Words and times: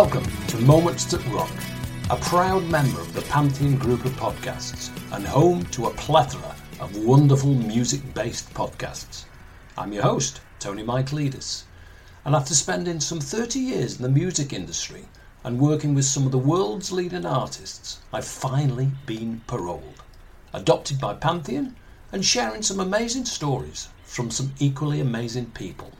Welcome 0.00 0.26
to 0.48 0.58
Moments 0.58 1.06
That 1.06 1.26
Rock, 1.28 1.50
a 2.10 2.16
proud 2.16 2.64
member 2.64 3.00
of 3.00 3.14
the 3.14 3.22
Pantheon 3.22 3.76
group 3.76 4.04
of 4.04 4.12
podcasts 4.12 4.90
and 5.12 5.26
home 5.26 5.64
to 5.70 5.86
a 5.86 5.94
plethora 5.94 6.54
of 6.80 7.02
wonderful 7.02 7.54
music 7.54 8.02
based 8.12 8.52
podcasts. 8.52 9.24
I'm 9.78 9.94
your 9.94 10.02
host, 10.02 10.42
Tony 10.58 10.82
Michaelides, 10.82 11.62
and 12.26 12.36
after 12.36 12.54
spending 12.54 13.00
some 13.00 13.20
30 13.20 13.58
years 13.58 13.96
in 13.96 14.02
the 14.02 14.10
music 14.10 14.52
industry 14.52 15.06
and 15.44 15.58
working 15.58 15.94
with 15.94 16.04
some 16.04 16.26
of 16.26 16.32
the 16.32 16.36
world's 16.36 16.92
leading 16.92 17.24
artists, 17.24 18.00
I've 18.12 18.26
finally 18.26 18.90
been 19.06 19.40
paroled, 19.46 20.02
adopted 20.52 21.00
by 21.00 21.14
Pantheon, 21.14 21.74
and 22.12 22.22
sharing 22.22 22.60
some 22.60 22.80
amazing 22.80 23.24
stories 23.24 23.88
from 24.04 24.30
some 24.30 24.52
equally 24.58 25.00
amazing 25.00 25.52
people. 25.52 25.90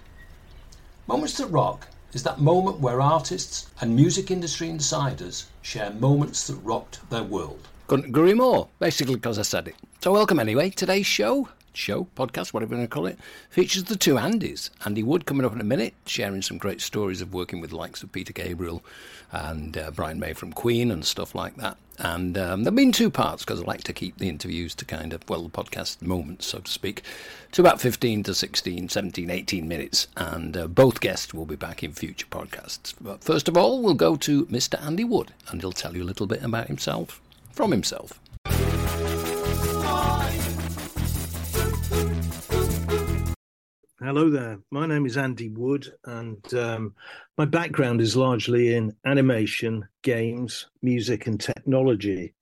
Moments 1.06 1.38
That 1.38 1.46
Rock 1.46 1.88
is 2.16 2.22
that 2.22 2.40
moment 2.40 2.80
where 2.80 3.02
artists 3.02 3.70
and 3.82 3.94
music 3.94 4.30
industry 4.30 4.70
insiders 4.70 5.48
share 5.60 5.90
moments 5.90 6.46
that 6.46 6.54
rocked 6.62 6.98
their 7.10 7.22
world. 7.22 7.68
Couldn't 7.88 8.06
agree 8.06 8.32
more, 8.32 8.68
basically 8.78 9.16
because 9.16 9.38
I 9.38 9.42
said 9.42 9.68
it. 9.68 9.74
So, 10.00 10.14
welcome 10.14 10.38
anyway. 10.38 10.70
Today's 10.70 11.04
show, 11.04 11.50
show, 11.74 12.06
podcast, 12.16 12.54
whatever 12.54 12.74
you 12.74 12.78
want 12.78 12.90
to 12.90 12.94
call 12.94 13.04
it, 13.04 13.18
features 13.50 13.84
the 13.84 13.96
two 13.96 14.14
Andys. 14.14 14.70
Andy 14.86 15.02
Wood 15.02 15.26
coming 15.26 15.44
up 15.44 15.52
in 15.52 15.60
a 15.60 15.64
minute, 15.64 15.92
sharing 16.06 16.40
some 16.40 16.56
great 16.56 16.80
stories 16.80 17.20
of 17.20 17.34
working 17.34 17.60
with 17.60 17.70
likes 17.70 18.02
of 18.02 18.10
Peter 18.12 18.32
Gabriel 18.32 18.82
and 19.30 19.76
uh, 19.76 19.90
Brian 19.90 20.18
May 20.18 20.32
from 20.32 20.54
Queen 20.54 20.90
and 20.90 21.04
stuff 21.04 21.34
like 21.34 21.56
that. 21.56 21.76
And 21.98 22.36
um, 22.36 22.64
there 22.64 22.70
have 22.70 22.76
been 22.76 22.92
two 22.92 23.10
parts 23.10 23.44
because 23.44 23.62
I 23.62 23.64
like 23.64 23.84
to 23.84 23.92
keep 23.92 24.18
the 24.18 24.28
interviews 24.28 24.74
to 24.76 24.84
kind 24.84 25.12
of, 25.12 25.28
well, 25.28 25.42
the 25.42 25.48
podcast 25.48 26.02
moments, 26.02 26.46
so 26.46 26.58
to 26.58 26.70
speak, 26.70 27.02
to 27.52 27.62
about 27.62 27.80
15 27.80 28.22
to 28.24 28.34
16, 28.34 28.88
17, 28.88 29.30
18 29.30 29.68
minutes. 29.68 30.08
And 30.16 30.56
uh, 30.56 30.66
both 30.66 31.00
guests 31.00 31.32
will 31.32 31.46
be 31.46 31.56
back 31.56 31.82
in 31.82 31.92
future 31.92 32.26
podcasts. 32.26 32.94
But 33.00 33.24
first 33.24 33.48
of 33.48 33.56
all, 33.56 33.82
we'll 33.82 33.94
go 33.94 34.16
to 34.16 34.46
Mr. 34.46 34.82
Andy 34.84 35.04
Wood 35.04 35.32
and 35.48 35.60
he'll 35.60 35.72
tell 35.72 35.96
you 35.96 36.02
a 36.02 36.04
little 36.04 36.26
bit 36.26 36.42
about 36.42 36.66
himself 36.68 37.20
from 37.52 37.70
himself. 37.70 38.20
Hello 43.98 44.28
there. 44.28 44.58
My 44.70 44.86
name 44.86 45.06
is 45.06 45.16
Andy 45.16 45.48
Wood, 45.48 45.90
and 46.04 46.52
um, 46.52 46.94
my 47.38 47.46
background 47.46 48.02
is 48.02 48.14
largely 48.14 48.74
in 48.74 48.94
animation, 49.06 49.88
games, 50.02 50.66
music, 50.82 51.26
and 51.26 51.40
technology. 51.40 52.34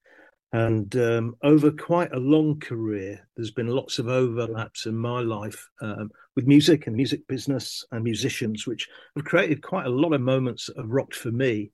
And 0.52 0.96
um, 0.96 1.36
over 1.44 1.70
quite 1.70 2.12
a 2.12 2.18
long 2.18 2.58
career, 2.58 3.28
there's 3.36 3.52
been 3.52 3.68
lots 3.68 4.00
of 4.00 4.08
overlaps 4.08 4.86
in 4.86 4.96
my 4.96 5.20
life 5.20 5.68
um, 5.80 6.10
with 6.34 6.48
music 6.48 6.88
and 6.88 6.96
music 6.96 7.24
business 7.28 7.84
and 7.92 8.02
musicians, 8.02 8.66
which 8.66 8.88
have 9.14 9.24
created 9.24 9.62
quite 9.62 9.86
a 9.86 9.90
lot 9.90 10.12
of 10.12 10.20
moments 10.22 10.66
that 10.66 10.76
have 10.76 10.90
rocked 10.90 11.14
for 11.14 11.30
me. 11.30 11.70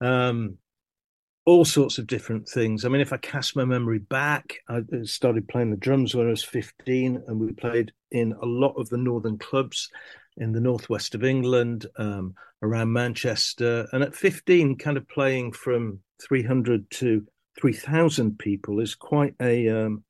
Um, 0.00 0.56
all 1.46 1.64
sorts 1.64 1.98
of 1.98 2.06
different 2.06 2.48
things. 2.48 2.84
I 2.84 2.88
mean, 2.88 3.00
if 3.00 3.12
I 3.12 3.16
cast 3.16 3.56
my 3.56 3.64
memory 3.64 3.98
back, 3.98 4.58
I 4.68 4.82
started 5.04 5.48
playing 5.48 5.70
the 5.70 5.76
drums 5.76 6.14
when 6.14 6.26
I 6.26 6.30
was 6.30 6.44
15, 6.44 7.22
and 7.26 7.40
we 7.40 7.52
played 7.52 7.92
in 8.10 8.32
a 8.40 8.46
lot 8.46 8.74
of 8.74 8.88
the 8.88 8.98
northern 8.98 9.38
clubs 9.38 9.88
in 10.36 10.52
the 10.52 10.60
northwest 10.60 11.14
of 11.14 11.24
England, 11.24 11.86
um, 11.96 12.34
around 12.62 12.92
Manchester. 12.92 13.86
And 13.92 14.02
at 14.02 14.14
15, 14.14 14.76
kind 14.76 14.96
of 14.96 15.08
playing 15.08 15.52
from 15.52 16.00
300 16.22 16.90
to 16.90 17.26
3,000 17.58 18.38
people 18.38 18.80
is 18.80 18.94
quite 18.94 19.34
a 19.40 19.68
um, 19.68 20.04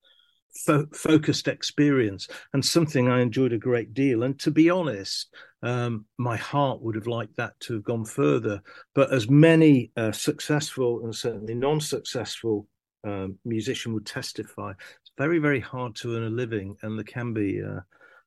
fo- 0.54 0.86
focused 0.94 1.48
experience 1.48 2.28
and 2.52 2.64
something 2.64 3.08
I 3.08 3.20
enjoyed 3.20 3.52
a 3.52 3.58
great 3.58 3.94
deal. 3.94 4.22
And 4.22 4.38
to 4.40 4.50
be 4.50 4.70
honest, 4.70 5.34
um, 5.62 6.06
my 6.18 6.36
heart 6.36 6.80
would 6.82 6.94
have 6.94 7.06
liked 7.06 7.36
that 7.36 7.58
to 7.60 7.74
have 7.74 7.84
gone 7.84 8.04
further. 8.04 8.62
But 8.94 9.12
as 9.12 9.28
many 9.28 9.90
uh, 9.96 10.12
successful 10.12 11.04
and 11.04 11.14
certainly 11.14 11.54
non 11.54 11.80
successful 11.80 12.66
um, 13.04 13.38
musician 13.44 13.94
would 13.94 14.06
testify, 14.06 14.70
it's 14.70 15.12
very, 15.18 15.38
very 15.38 15.60
hard 15.60 15.94
to 15.96 16.16
earn 16.16 16.24
a 16.24 16.30
living, 16.30 16.76
and 16.82 16.98
there 16.98 17.04
can 17.04 17.32
be 17.32 17.62
uh, 17.62 17.80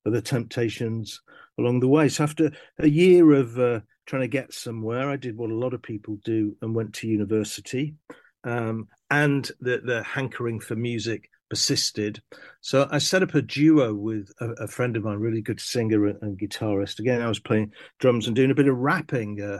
other 0.05 0.21
temptations 0.21 1.21
along 1.57 1.79
the 1.79 1.87
way. 1.87 2.09
So 2.09 2.23
after 2.23 2.51
a 2.79 2.87
year 2.87 3.33
of 3.33 3.57
uh, 3.59 3.81
trying 4.05 4.23
to 4.23 4.27
get 4.27 4.53
somewhere, 4.53 5.09
I 5.09 5.15
did 5.15 5.37
what 5.37 5.51
a 5.51 5.55
lot 5.55 5.73
of 5.73 5.81
people 5.81 6.17
do 6.23 6.55
and 6.61 6.75
went 6.75 6.93
to 6.95 7.07
university. 7.07 7.95
Um, 8.43 8.87
and 9.09 9.49
the, 9.61 9.81
the 9.83 10.03
hankering 10.03 10.59
for 10.59 10.75
music 10.75 11.29
persisted. 11.53 12.19
So 12.61 12.87
I 12.89 12.97
set 12.97 13.21
up 13.21 13.35
a 13.35 13.41
duo 13.43 13.93
with 13.93 14.31
a, 14.41 14.63
a 14.63 14.67
friend 14.67 14.97
of 14.97 15.03
mine, 15.03 15.19
really 15.19 15.39
good 15.39 15.59
singer 15.59 16.07
and, 16.07 16.17
and, 16.23 16.35
guitarist. 16.35 16.97
Again, 16.97 17.21
I 17.21 17.27
was 17.27 17.37
playing 17.37 17.73
drums 17.99 18.25
and 18.25 18.35
doing 18.35 18.49
a 18.49 18.55
bit 18.55 18.67
of 18.67 18.75
rapping 18.75 19.39
uh, 19.39 19.59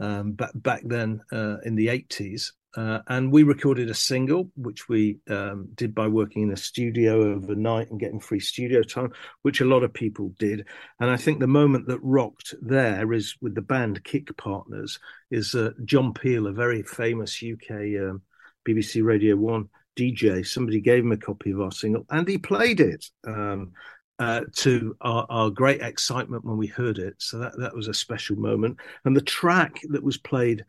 um, 0.00 0.32
back 0.34 0.52
back 0.54 0.82
then 0.84 1.20
uh, 1.32 1.56
in 1.64 1.74
the 1.74 1.88
eighties. 1.88 2.52
Uh, 2.76 3.00
and 3.08 3.32
we 3.32 3.42
recorded 3.42 3.90
a 3.90 3.94
single, 3.94 4.52
which 4.54 4.88
we 4.88 5.18
um, 5.28 5.66
did 5.74 5.96
by 5.96 6.06
working 6.06 6.42
in 6.42 6.52
a 6.52 6.56
studio 6.56 7.34
overnight 7.34 7.90
and 7.90 7.98
getting 7.98 8.20
free 8.20 8.38
studio 8.38 8.82
time, 8.84 9.10
which 9.42 9.60
a 9.60 9.64
lot 9.64 9.82
of 9.82 9.92
people 9.92 10.32
did. 10.38 10.64
And 11.00 11.10
I 11.10 11.16
think 11.16 11.40
the 11.40 11.48
moment 11.48 11.88
that 11.88 11.98
rocked 12.02 12.54
there 12.62 13.12
is 13.12 13.34
with 13.40 13.56
the 13.56 13.62
band 13.62 14.04
Kick 14.04 14.28
Partners, 14.36 15.00
is 15.32 15.56
uh, 15.56 15.70
John 15.84 16.14
Peel, 16.14 16.46
a 16.46 16.52
very 16.52 16.84
famous 16.84 17.42
UK 17.42 17.70
um, 18.00 18.22
BBC 18.64 19.02
Radio 19.02 19.34
1 19.34 19.68
DJ. 19.96 20.46
Somebody 20.46 20.80
gave 20.80 21.04
him 21.04 21.12
a 21.12 21.16
copy 21.16 21.50
of 21.50 21.60
our 21.60 21.72
single 21.72 22.04
and 22.10 22.26
he 22.26 22.38
played 22.38 22.80
it. 22.80 23.04
Um, 23.26 23.72
uh, 24.18 24.40
to 24.54 24.96
our, 25.02 25.26
our, 25.28 25.50
great 25.50 25.82
excitement 25.82 26.42
when 26.42 26.56
we 26.56 26.66
heard 26.66 26.98
it. 26.98 27.14
So 27.18 27.38
that, 27.38 27.52
that 27.58 27.76
was 27.76 27.86
a 27.86 27.92
special 27.92 28.36
moment. 28.36 28.78
And 29.04 29.14
the 29.14 29.20
track 29.20 29.80
that 29.90 30.02
was 30.02 30.16
played 30.16 30.64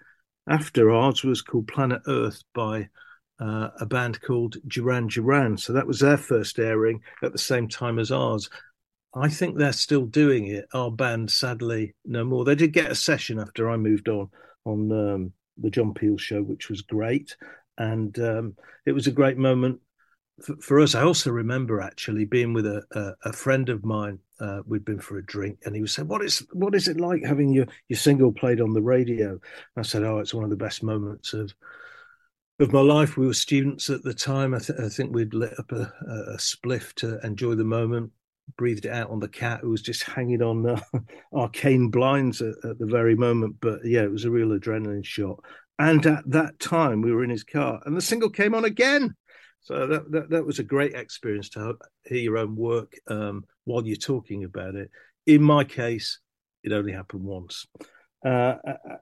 after 0.50 0.92
ours 0.92 1.24
was 1.24 1.42
called 1.42 1.68
Planet 1.68 2.02
Earth 2.08 2.44
by 2.54 2.90
uh, 3.40 3.70
a 3.80 3.86
band 3.86 4.22
called 4.22 4.58
Duran 4.68 5.08
Duran. 5.08 5.58
So 5.58 5.74
that 5.74 5.88
was 5.88 6.00
their 6.00 6.18
first 6.18 6.60
airing 6.60 7.02
at 7.24 7.32
the 7.32 7.38
same 7.38 7.68
time 7.68 8.00
as 8.00 8.12
ours. 8.12 8.50
I 9.16 9.30
think 9.30 9.58
they're 9.58 9.74
still 9.74 10.06
doing 10.06 10.48
it. 10.48 10.66
Our 10.74 10.92
band, 10.92 11.32
sadly, 11.32 11.96
no 12.06 12.24
more. 12.24 12.44
They 12.44 12.56
did 12.56 12.74
get 12.74 12.92
a 12.92 12.96
session 12.96 13.40
after 13.40 13.70
I 13.70 13.78
moved 13.78 14.10
on 14.10 14.30
on 14.66 14.92
um, 14.92 15.34
the 15.58 15.70
John 15.70 15.94
Peel 15.94 16.18
show, 16.18 16.42
which 16.42 16.70
was 16.70 16.82
great, 16.82 17.36
and 17.78 18.18
um, 18.20 18.56
it 18.86 18.92
was 18.92 19.08
a 19.08 19.12
great 19.12 19.38
moment 19.38 19.80
for, 20.44 20.56
for, 20.58 20.80
us. 20.80 20.96
I 20.96 21.04
also 21.04 21.32
remember 21.32 21.82
actually 21.82 22.26
being 22.26 22.54
with 22.54 22.66
a, 22.66 22.84
a, 22.92 23.30
a 23.30 23.34
friend 23.34 23.70
of 23.70 23.86
mine 23.86 24.20
uh, 24.40 24.62
we'd 24.66 24.86
been 24.86 25.00
for 25.00 25.18
a 25.18 25.26
drink, 25.26 25.60
and 25.66 25.76
he 25.76 25.82
was 25.82 25.94
saying, 25.94 26.08
"What 26.08 26.24
is 26.24 26.46
what 26.54 26.76
is 26.76 26.88
it 26.88 27.00
like 27.00 27.24
having 27.24 27.52
your 27.52 27.66
your 27.88 27.98
single 27.98 28.32
played 28.32 28.62
on 28.62 28.74
the 28.74 28.82
radio?" 28.82 29.40
I 29.76 29.82
said, 29.82 30.04
"Oh, 30.04 30.20
it's 30.20 30.34
one 30.34 30.44
of 30.44 30.50
the 30.50 30.56
best 30.56 30.84
moments 30.84 31.34
of." 31.34 31.54
Of 32.60 32.74
my 32.74 32.82
life, 32.82 33.18
we 33.18 33.28
were 33.28 33.36
students 33.36 33.88
at 33.92 34.02
the 34.02 34.16
time. 34.16 34.56
I, 34.56 34.58
th- 34.58 34.80
I 34.80 34.90
think 34.90 35.14
we'd 35.14 35.36
lit 35.36 35.54
up 35.60 35.72
a, 35.72 35.94
a, 36.08 36.38
spliff 36.38 36.92
to 36.96 37.24
enjoy 37.24 37.54
the 37.54 37.64
moment 37.64 38.12
breathed 38.56 38.86
it 38.86 38.92
out 38.92 39.10
on 39.10 39.20
the 39.20 39.28
cat 39.28 39.60
who 39.62 39.70
was 39.70 39.82
just 39.82 40.04
hanging 40.04 40.42
on 40.42 40.66
uh, 40.66 40.80
arcane 41.34 41.90
blinds 41.90 42.42
at, 42.42 42.54
at, 42.64 42.80
the 42.80 42.86
very 42.86 43.16
moment. 43.16 43.58
But 43.60 43.80
yeah, 43.84 44.04
it 44.04 44.12
was 44.12 44.26
a 44.26 44.32
real 44.32 44.50
adrenaline 44.50 45.06
shot. 45.06 45.40
And 45.80 46.06
at 46.06 46.30
that 46.32 46.60
time, 46.60 47.02
we 47.02 47.12
were 47.12 47.24
in 47.24 47.30
his 47.30 47.44
car, 47.44 47.82
and 47.86 47.96
the 47.96 48.02
single 48.02 48.30
came 48.30 48.56
on 48.56 48.66
again. 48.66 49.16
So 49.62 49.86
that, 49.88 50.12
that, 50.12 50.30
that 50.30 50.46
was 50.46 50.60
a 50.60 50.64
great 50.64 50.94
experience 50.94 51.50
to 51.50 51.76
hear 52.06 52.18
your 52.18 52.38
own 52.38 52.56
work 52.56 52.94
um, 53.08 53.44
while 53.66 53.86
you're 53.86 53.98
talking 53.98 54.44
about 54.44 54.76
it. 54.76 54.90
In 55.26 55.44
my 55.44 55.64
case, 55.64 56.20
it 56.64 56.72
only 56.72 56.94
happened 56.94 57.24
once. 57.24 57.66
Uh, 58.25 58.56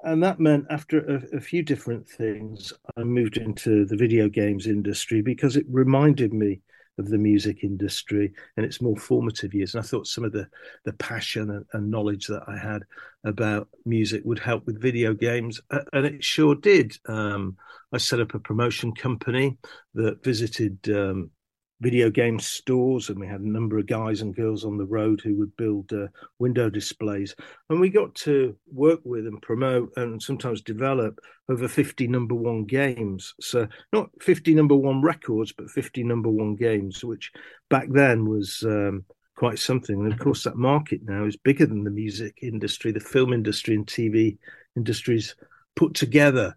and 0.04 0.22
that 0.24 0.40
meant 0.40 0.66
after 0.70 1.00
a, 1.00 1.38
a, 1.38 1.40
few 1.40 1.64
different 1.64 2.08
things, 2.08 2.74
I 2.98 3.04
moved 3.04 3.38
into 3.38 3.86
the 3.86 3.96
video 3.96 4.28
games 4.28 4.68
industry 4.68 5.22
because 5.22 5.56
it 5.56 5.66
reminded 5.70 6.34
me 6.34 6.62
of 6.98 7.10
the 7.10 7.18
music 7.18 7.64
industry 7.64 8.34
in 8.58 8.64
its 8.64 8.82
more 8.82 8.96
formative 8.96 9.54
years. 9.54 9.76
And 9.76 9.84
I 9.84 9.88
thought 9.88 10.08
some 10.08 10.24
of 10.24 10.32
the 10.32 10.48
the 10.84 10.94
passion 10.94 11.50
and, 11.52 11.66
and 11.74 11.92
knowledge 11.92 12.28
that 12.28 12.44
I 12.48 12.58
had 12.58 12.84
about 13.24 13.68
music 13.86 14.22
would 14.26 14.40
help 14.40 14.66
with 14.66 14.82
video 14.82 15.14
games, 15.14 15.62
and 15.72 16.06
it 16.06 16.24
sure 16.24 16.56
did. 16.56 16.98
Um, 17.08 17.58
I 17.92 17.98
set 17.98 18.20
up 18.20 18.34
a 18.34 18.40
promotion 18.40 18.94
company 18.94 19.58
that 19.94 20.24
visited 20.24 20.78
um, 20.90 21.32
video 21.82 22.10
game 22.10 22.40
stores, 22.40 23.10
and 23.10 23.20
we 23.20 23.28
had 23.28 23.42
a 23.42 23.50
number 23.50 23.78
of 23.78 23.88
guys 23.88 24.22
and 24.22 24.36
girls 24.36 24.64
on 24.64 24.78
the 24.78 24.86
road 24.86 25.22
who 25.22 25.36
would 25.36 25.56
build 25.58 25.92
uh, 25.92 26.08
window 26.40 26.70
displays. 26.70 27.36
And 27.70 27.80
we 27.80 27.90
got 27.90 28.16
to 28.16 28.56
work 28.72 29.02
with 29.04 29.28
and 29.28 29.42
promote 29.42 29.92
and 29.98 30.22
sometimes 30.22 30.62
develop 30.62 31.20
over 31.50 31.68
50 31.68 32.08
number 32.08 32.36
one 32.36 32.64
games. 32.64 33.34
So, 33.42 33.68
not 33.92 34.10
50 34.22 34.56
number 34.56 34.76
one 34.76 35.02
records, 35.02 35.52
but 35.52 35.70
50 35.70 36.04
number 36.04 36.30
one 36.30 36.56
games, 36.56 37.04
which 37.04 37.32
back 37.70 37.88
then 37.90 38.28
was. 38.28 38.64
Um, 38.66 39.06
quite 39.38 39.60
something. 39.60 40.00
And 40.00 40.14
of 40.14 40.18
course, 40.18 40.46
that 40.46 40.56
market 40.56 41.02
now 41.04 41.26
is 41.26 41.36
bigger 41.36 41.66
than 41.66 41.84
the 41.84 41.90
music 41.92 42.40
industry, 42.42 42.94
the 42.94 43.02
film 43.02 43.34
industry, 43.34 43.76
and 43.76 43.86
TV 43.86 44.38
industries 44.78 45.36
put 45.76 45.94
together. 45.94 46.56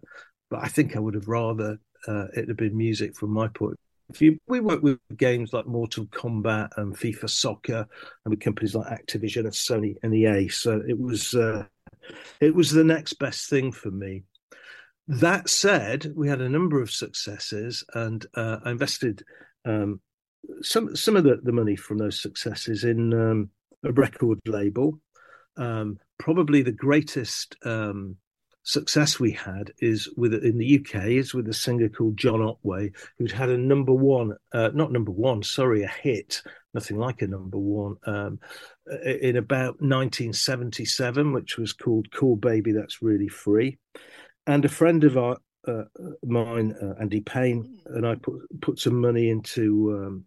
But 0.49 0.63
I 0.63 0.69
think 0.69 0.95
I 0.95 0.99
would 0.99 1.13
have 1.13 1.27
rather 1.27 1.77
uh, 2.07 2.27
it 2.37 2.47
had 2.47 2.55
been 2.55 2.77
music 2.77 3.17
from 3.17 3.31
my 3.31 3.49
point 3.49 3.77
you, 4.17 4.39
we 4.47 4.59
work 4.59 4.81
with 4.81 4.99
games 5.15 5.53
like 5.53 5.67
Mortal 5.67 6.05
Kombat 6.05 6.69
and 6.77 6.95
FIFA 6.95 7.29
Soccer, 7.29 7.87
and 8.25 8.31
with 8.31 8.39
companies 8.39 8.75
like 8.75 8.87
Activision 8.87 9.45
and 9.45 9.51
Sony 9.51 9.95
and 10.03 10.13
EA. 10.13 10.49
So 10.49 10.81
it 10.87 10.99
was 10.99 11.33
uh, 11.33 11.65
it 12.39 12.53
was 12.53 12.71
the 12.71 12.83
next 12.83 13.13
best 13.13 13.49
thing 13.49 13.71
for 13.71 13.91
me. 13.91 14.23
That 15.07 15.49
said, 15.49 16.11
we 16.15 16.27
had 16.27 16.41
a 16.41 16.49
number 16.49 16.81
of 16.81 16.91
successes, 16.91 17.83
and 17.93 18.25
uh, 18.35 18.57
I 18.63 18.71
invested 18.71 19.23
um, 19.65 20.01
some 20.61 20.95
some 20.95 21.15
of 21.15 21.23
the, 21.23 21.39
the 21.43 21.51
money 21.51 21.75
from 21.75 21.97
those 21.97 22.21
successes 22.21 22.83
in 22.83 23.13
um, 23.13 23.49
a 23.83 23.91
record 23.91 24.39
label. 24.45 24.99
Um, 25.57 25.99
probably 26.17 26.61
the 26.61 26.71
greatest 26.71 27.55
um, 27.65 28.17
success 28.63 29.19
we 29.19 29.31
had 29.31 29.71
is 29.79 30.09
with 30.15 30.33
in 30.33 30.57
the 30.57 30.79
UK 30.79 31.07
is 31.07 31.33
with 31.33 31.47
a 31.47 31.53
singer 31.53 31.89
called 31.89 32.17
John 32.17 32.41
Otway, 32.41 32.91
who'd 33.17 33.31
had 33.31 33.49
a 33.49 33.57
number 33.57 33.93
one, 33.93 34.33
uh, 34.53 34.69
not 34.73 34.91
number 34.91 35.11
one, 35.11 35.43
sorry, 35.43 35.83
a 35.83 35.87
hit, 35.87 36.41
nothing 36.73 36.97
like 36.97 37.21
a 37.21 37.27
number 37.27 37.57
one, 37.57 37.95
um, 38.05 38.39
in 39.03 39.37
about 39.37 39.81
1977, 39.81 41.33
which 41.33 41.57
was 41.57 41.73
called 41.73 42.11
"Cor 42.11 42.37
Baby, 42.37 42.71
That's 42.71 43.01
Really 43.01 43.29
Free." 43.29 43.77
and 44.49 44.65
a 44.65 44.69
friend 44.69 45.03
of 45.03 45.15
our, 45.15 45.37
uh, 45.67 45.83
mine, 46.23 46.73
uh, 46.81 46.95
Andy 46.99 47.21
Payne, 47.21 47.79
and 47.85 48.05
I 48.05 48.15
put 48.15 48.35
put 48.61 48.79
some 48.79 48.99
money 48.99 49.29
into 49.29 49.93
um, 49.95 50.25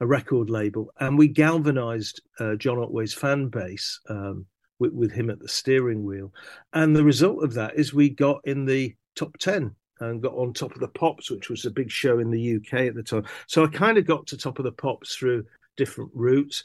a 0.00 0.06
record 0.06 0.50
label, 0.50 0.92
and 1.00 1.18
we 1.18 1.26
galvanized 1.26 2.22
uh, 2.38 2.54
John 2.54 2.78
Otway's 2.78 3.12
fan 3.12 3.48
base 3.48 3.98
um, 4.08 4.46
with, 4.78 4.92
with, 4.92 5.12
him 5.12 5.30
at 5.30 5.38
the 5.38 5.48
steering 5.48 6.04
wheel. 6.04 6.32
And 6.72 6.94
the 6.94 7.04
result 7.04 7.42
of 7.42 7.54
that 7.54 7.74
is 7.76 7.94
we 7.94 8.10
got 8.10 8.40
in 8.44 8.64
the 8.64 8.94
top 9.14 9.36
ten 9.38 9.74
and 10.00 10.22
got 10.22 10.34
on 10.34 10.52
top 10.52 10.74
of 10.74 10.80
the 10.80 10.88
Pops, 10.88 11.30
which 11.30 11.48
was 11.48 11.64
a 11.64 11.70
big 11.70 11.90
show 11.90 12.18
in 12.18 12.30
the 12.30 12.56
UK 12.56 12.80
at 12.80 12.94
the 12.94 13.02
time. 13.02 13.24
So 13.46 13.64
I 13.64 13.68
kind 13.68 13.96
of 13.96 14.06
got 14.06 14.26
to 14.28 14.36
top 14.36 14.58
of 14.58 14.64
the 14.64 14.72
Pops 14.72 15.14
through 15.14 15.44
different 15.76 16.10
routes 16.14 16.64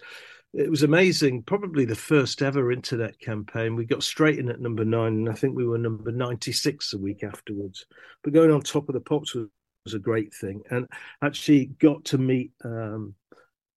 it 0.53 0.69
was 0.69 0.83
amazing. 0.83 1.43
Probably 1.43 1.85
the 1.85 1.95
first 1.95 2.41
ever 2.41 2.71
internet 2.71 3.17
campaign. 3.19 3.75
We 3.75 3.85
got 3.85 4.03
straight 4.03 4.37
in 4.37 4.49
at 4.49 4.59
number 4.59 4.83
nine, 4.83 5.13
and 5.13 5.29
I 5.29 5.33
think 5.33 5.55
we 5.55 5.65
were 5.65 5.77
number 5.77 6.11
96 6.11 6.93
a 6.93 6.97
week 6.97 7.23
afterwards. 7.23 7.85
But 8.23 8.33
going 8.33 8.51
on 8.51 8.61
top 8.61 8.89
of 8.89 8.93
the 8.93 9.01
pops 9.01 9.33
was, 9.33 9.47
was 9.85 9.93
a 9.93 9.99
great 9.99 10.33
thing. 10.33 10.61
And 10.69 10.87
actually 11.21 11.67
got 11.79 12.03
to 12.05 12.17
meet 12.17 12.51
um, 12.65 13.15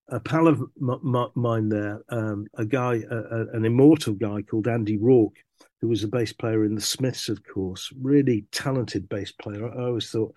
a 0.09 0.21
pal 0.21 0.49
of 0.49 0.62
m- 0.81 1.31
mine 1.35 1.69
there, 1.69 2.03
um, 2.11 2.47
a 2.55 2.65
guy, 2.65 3.03
a, 3.11 3.17
a, 3.17 3.47
an 3.53 3.65
immortal 3.65 4.15
guy 4.15 4.43
called 4.43 4.69
Andy 4.69 4.99
Rourke, 4.99 5.37
who 5.81 5.89
was 5.89 6.05
a 6.05 6.09
bass 6.09 6.33
player 6.33 6.65
in 6.65 6.75
the 6.75 6.81
Smiths, 6.81 7.29
of 7.29 7.43
course. 7.45 7.91
Really 8.01 8.47
talented 8.53 9.09
bass 9.09 9.33
player. 9.33 9.67
I 9.69 9.85
always 9.87 10.11
thought 10.11 10.35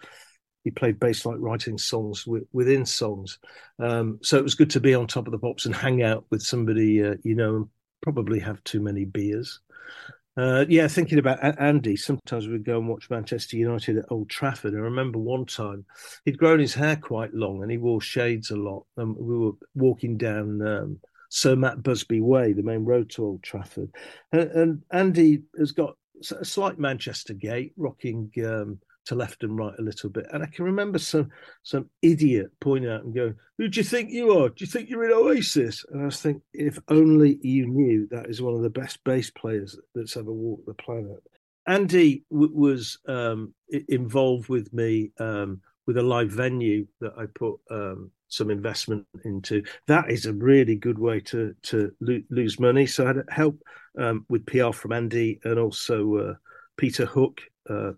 he 0.64 0.72
played 0.72 1.00
bass 1.00 1.26
like 1.26 1.38
writing 1.40 1.78
songs 1.78 2.26
within 2.52 2.86
songs. 2.86 3.40
Um, 3.80 4.20
so 4.22 4.38
it 4.38 4.44
was 4.44 4.56
good 4.56 4.70
to 4.72 4.80
be 4.80 4.94
on 4.94 5.08
top 5.08 5.26
of 5.26 5.32
the 5.32 5.40
pops 5.40 5.66
and 5.66 5.76
hang 5.76 6.04
out 6.04 6.26
with 6.30 6.42
somebody 6.42 7.04
uh, 7.04 7.16
you 7.24 7.36
know 7.36 7.56
and 7.56 7.68
probably 8.02 8.40
have 8.40 8.64
too 8.64 8.82
many 8.82 9.06
beers. 9.06 9.62
Uh, 10.38 10.66
yeah, 10.70 10.88
thinking 10.88 11.18
about 11.18 11.40
Andy, 11.60 11.96
sometimes 11.96 12.48
we'd 12.48 12.64
go 12.64 12.78
and 12.78 12.88
watch 12.88 13.10
Manchester 13.10 13.58
United 13.58 13.98
at 13.98 14.12
Old 14.12 14.30
Trafford. 14.30 14.76
I 14.76 14.78
remember 14.78 15.18
one 15.18 15.46
time 15.46 15.84
he'd 16.26 16.38
grown 16.38 16.60
his 16.60 16.76
hair 16.76 16.96
quite 16.96 17.34
long 17.34 17.64
and 17.64 17.72
he 17.72 17.80
wore 17.80 18.02
shades 18.02 18.52
a 18.52 18.56
lot. 18.56 18.86
And 18.98 19.16
we 19.18 19.36
were 19.36 19.54
walking 19.74 20.16
down 20.16 20.62
um, 20.62 21.00
Sir 21.30 21.56
Matt 21.56 21.82
Busby 21.82 22.22
Way, 22.22 22.54
the 22.54 22.62
main 22.62 22.86
road 22.86 23.10
to 23.12 23.26
Old 23.26 23.42
Trafford. 23.42 23.90
And, 24.32 24.52
and 24.52 24.82
Andy 24.92 25.42
has 25.58 25.72
got 25.72 25.96
a 26.40 26.46
slight 26.46 26.78
Manchester 26.78 27.34
gait, 27.34 27.74
rocking 27.76 28.32
um, 28.46 28.80
to 29.08 29.16
left 29.16 29.44
and 29.44 29.58
right 29.58 29.74
a 29.80 29.82
little 29.82 30.10
bit. 30.10 30.28
And 30.32 30.44
I 30.44 30.48
can 30.48 30.66
remember 30.66 31.00
some 31.00 31.30
some 31.64 31.90
idiot 32.02 32.52
pointing 32.60 32.92
out 32.92 33.04
and 33.04 33.14
going, 33.14 33.36
Who 33.58 33.68
do 33.68 33.80
you 33.80 33.84
think 33.84 34.12
you 34.12 34.38
are? 34.38 34.50
Do 34.50 34.56
you 34.64 34.68
think 34.68 34.90
you're 34.90 35.06
in 35.06 35.12
Oasis? 35.12 35.86
And 35.90 36.02
I 36.02 36.06
was 36.06 36.22
thinking, 36.22 36.42
if 36.54 36.80
only 36.90 37.40
you 37.42 37.68
knew 37.68 38.08
that 38.12 38.28
is 38.28 38.42
one 38.42 38.54
of 38.54 38.62
the 38.62 38.70
best 38.70 39.04
bass 39.04 39.30
players 39.30 39.78
that's 39.96 40.18
ever 40.18 40.32
walked 40.32 40.66
the 40.66 40.74
planet. 40.74 41.24
Andy 41.66 42.24
w- 42.32 42.54
was 42.54 43.00
um, 43.08 43.54
involved 43.90 44.48
with 44.48 44.74
me 44.74 45.12
um, 45.20 45.62
with 45.86 45.98
a 45.98 46.02
live 46.02 46.30
venue 46.30 46.88
that 47.02 47.14
I 47.18 47.26
put 47.26 47.60
um, 47.70 48.12
some 48.30 48.50
investment 48.50 49.06
into. 49.24 49.64
That 49.88 50.10
is 50.10 50.26
a 50.26 50.34
really 50.34 50.76
good 50.76 51.00
way 51.00 51.20
to 51.22 51.56
to 51.64 51.92
lo- 52.02 52.24
lose 52.30 52.60
money. 52.60 52.86
So 52.86 53.06
I 53.06 53.08
had 53.08 53.24
help 53.30 53.62
um, 53.98 54.26
with 54.30 54.46
PR 54.46 54.72
from 54.72 54.92
Andy 54.92 55.40
and 55.44 55.60
also 55.60 56.16
uh, 56.16 56.34
Peter 56.78 57.06
Hook, 57.06 57.42
uh, 57.70 57.92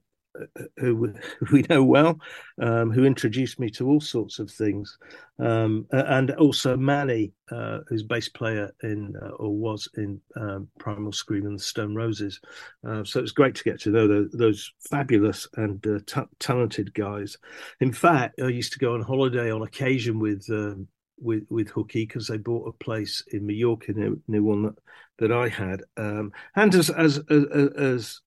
who 0.78 1.14
we 1.52 1.66
know 1.70 1.84
well, 1.84 2.20
um, 2.62 2.92
who 2.92 3.06
introduced 3.06 3.60
me 3.60 3.70
to 3.72 3.88
all 3.88 4.02
sorts 4.02 4.40
of 4.40 4.50
things, 4.50 4.98
um, 5.40 5.86
and 5.92 6.32
also 6.32 6.76
Mani, 6.78 7.34
uh, 7.52 7.80
who's 7.88 8.04
bass 8.04 8.30
player 8.30 8.72
in 8.84 9.16
uh, 9.22 9.30
or 9.30 9.56
was 9.56 9.88
in 9.96 10.20
um, 10.36 10.68
Primal 10.80 11.12
Scream 11.12 11.46
and 11.46 11.60
the 11.60 11.64
Stone 11.64 11.96
Roses. 11.96 12.40
Uh, 12.88 13.04
so 13.04 13.20
it's 13.20 13.32
great 13.32 13.56
to 13.56 13.64
get 13.64 13.80
to 13.82 13.90
know 13.90 14.08
those, 14.08 14.32
those 14.32 14.74
fabulous 14.90 15.48
and 15.56 15.86
uh, 15.88 16.00
t- 16.06 16.30
talented 16.40 16.94
guys. 16.94 17.38
In 17.80 17.92
fact, 17.92 18.40
I 18.42 18.48
used 18.48 18.74
to 18.74 18.80
go 18.80 18.94
on 18.94 19.02
holiday 19.02 19.52
on 19.52 19.62
occasion 19.62 20.20
with. 20.20 20.46
Um, 20.50 20.88
with 21.22 21.46
with 21.50 21.70
Hooky 21.70 22.06
because 22.06 22.28
they 22.28 22.38
bought 22.38 22.70
a 22.70 22.84
place 22.84 23.22
in 23.34 23.46
Mallorca 23.46 23.92
near, 23.92 24.16
near 24.30 24.42
one 24.42 24.64
that, 24.64 24.76
that 25.18 25.32
I 25.32 25.50
had, 25.50 25.84
um, 25.98 26.32
and 26.56 26.74
as 26.74 26.90
as 26.90 27.20
as, 27.30 27.46
as 27.78 28.22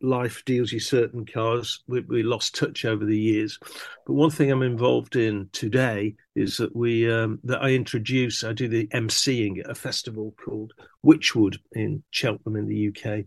life 0.00 0.44
deals 0.44 0.72
you 0.72 0.80
certain 0.80 1.24
cards. 1.24 1.82
We, 1.86 2.00
we, 2.00 2.22
lost 2.22 2.54
touch 2.54 2.84
over 2.84 3.04
the 3.04 3.18
years, 3.18 3.58
but 4.06 4.12
one 4.12 4.30
thing 4.30 4.50
I'm 4.50 4.62
involved 4.62 5.16
in 5.16 5.48
today 5.52 6.14
is 6.34 6.58
that 6.58 6.74
we 6.74 7.10
um, 7.10 7.40
that 7.44 7.62
I 7.62 7.70
introduce. 7.70 8.44
I 8.44 8.52
do 8.52 8.68
the 8.68 8.86
emceeing 8.88 9.60
at 9.60 9.70
a 9.70 9.74
festival 9.74 10.34
called 10.42 10.74
Wychwood 11.04 11.58
in 11.72 12.02
Cheltenham 12.10 12.56
in 12.56 12.66
the 12.66 12.88
UK, 12.88 13.24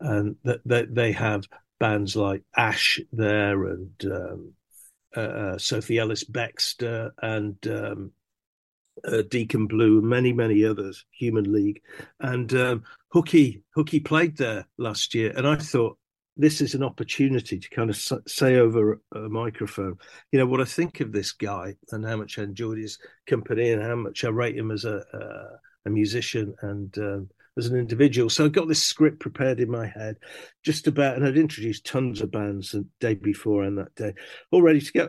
and 0.00 0.36
that, 0.44 0.60
that 0.66 0.94
they 0.94 1.12
have 1.12 1.44
bands 1.78 2.16
like 2.16 2.42
Ash 2.56 3.00
there 3.12 3.64
and 3.64 4.04
um, 4.04 4.52
uh, 5.16 5.20
uh 5.20 5.58
Sophie 5.58 5.98
Ellis 5.98 6.24
Bextor 6.24 7.10
and 7.22 7.56
um, 7.66 8.12
uh, 9.04 9.22
Deacon 9.22 9.66
Blue, 9.66 9.98
and 9.98 10.08
many 10.08 10.32
many 10.32 10.64
others, 10.64 11.04
Human 11.12 11.52
League, 11.52 11.82
and 12.20 12.52
um, 12.54 12.84
Hooky 13.08 13.62
Hooky 13.74 14.00
played 14.00 14.36
there 14.36 14.66
last 14.76 15.14
year, 15.14 15.32
and 15.34 15.46
I 15.46 15.56
thought 15.56 15.98
this 16.36 16.60
is 16.60 16.74
an 16.74 16.82
opportunity 16.82 17.58
to 17.58 17.68
kind 17.70 17.90
of 17.90 17.96
say 18.26 18.56
over 18.56 19.00
a 19.14 19.28
microphone, 19.28 19.98
you 20.32 20.38
know, 20.38 20.46
what 20.46 20.60
I 20.60 20.64
think 20.64 21.00
of 21.00 21.12
this 21.12 21.32
guy 21.32 21.74
and 21.92 22.04
how 22.04 22.16
much 22.16 22.38
I 22.38 22.42
enjoyed 22.42 22.78
his 22.78 22.98
company 23.26 23.72
and 23.72 23.82
how 23.82 23.96
much 23.96 24.24
I 24.24 24.28
rate 24.28 24.56
him 24.56 24.70
as 24.70 24.84
a 24.84 25.04
uh, 25.14 25.56
a 25.86 25.90
musician 25.90 26.54
and 26.62 26.96
um, 26.98 27.30
as 27.56 27.66
an 27.66 27.78
individual. 27.78 28.30
So 28.30 28.44
I 28.44 28.48
got 28.48 28.68
this 28.68 28.82
script 28.82 29.20
prepared 29.20 29.60
in 29.60 29.70
my 29.70 29.86
head, 29.86 30.16
just 30.62 30.86
about, 30.86 31.16
and 31.16 31.26
I'd 31.26 31.36
introduced 31.36 31.86
tons 31.86 32.20
of 32.20 32.30
bands 32.30 32.70
the 32.70 32.86
day 33.00 33.14
before 33.14 33.64
and 33.64 33.78
that 33.78 33.94
day, 33.94 34.14
all 34.50 34.62
ready 34.62 34.80
to 34.80 34.92
go. 34.92 35.08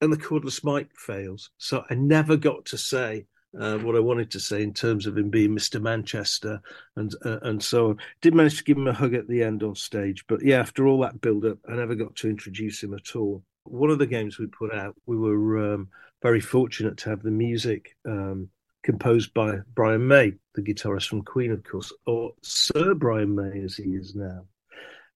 And 0.00 0.12
the 0.12 0.18
cordless 0.18 0.62
mic 0.64 0.88
fails, 0.98 1.50
so 1.56 1.84
I 1.88 1.94
never 1.94 2.36
got 2.36 2.66
to 2.66 2.78
say 2.78 3.26
uh, 3.58 3.78
what 3.78 3.96
I 3.96 4.00
wanted 4.00 4.30
to 4.32 4.40
say 4.40 4.62
in 4.62 4.72
terms 4.72 5.06
of 5.06 5.16
him 5.16 5.30
being 5.30 5.50
Mr. 5.50 5.80
Manchester 5.80 6.60
and 6.96 7.14
uh, 7.24 7.38
and 7.42 7.62
so 7.62 7.90
on. 7.90 7.98
Did 8.20 8.34
manage 8.34 8.58
to 8.58 8.64
give 8.64 8.76
him 8.76 8.88
a 8.88 8.92
hug 8.92 9.14
at 9.14 9.28
the 9.28 9.42
end 9.42 9.62
on 9.62 9.74
stage, 9.74 10.24
but 10.28 10.44
yeah, 10.44 10.60
after 10.60 10.86
all 10.86 11.00
that 11.00 11.20
build 11.20 11.44
up, 11.44 11.58
I 11.68 11.74
never 11.74 11.94
got 11.94 12.16
to 12.16 12.28
introduce 12.28 12.82
him 12.82 12.94
at 12.94 13.16
all. 13.16 13.42
One 13.64 13.90
of 13.90 13.98
the 13.98 14.06
games 14.06 14.38
we 14.38 14.46
put 14.46 14.74
out, 14.74 14.94
we 15.06 15.16
were 15.16 15.74
um, 15.74 15.88
very 16.22 16.40
fortunate 16.40 16.96
to 16.98 17.10
have 17.10 17.22
the 17.22 17.30
music 17.30 17.96
um, 18.06 18.48
composed 18.82 19.32
by 19.34 19.58
Brian 19.74 20.06
May, 20.06 20.34
the 20.54 20.62
guitarist 20.62 21.08
from 21.08 21.22
Queen, 21.22 21.50
of 21.50 21.64
course, 21.64 21.92
or 22.06 22.32
Sir 22.42 22.94
Brian 22.94 23.34
May 23.34 23.62
as 23.62 23.76
he 23.76 23.90
is 23.90 24.14
now. 24.14 24.44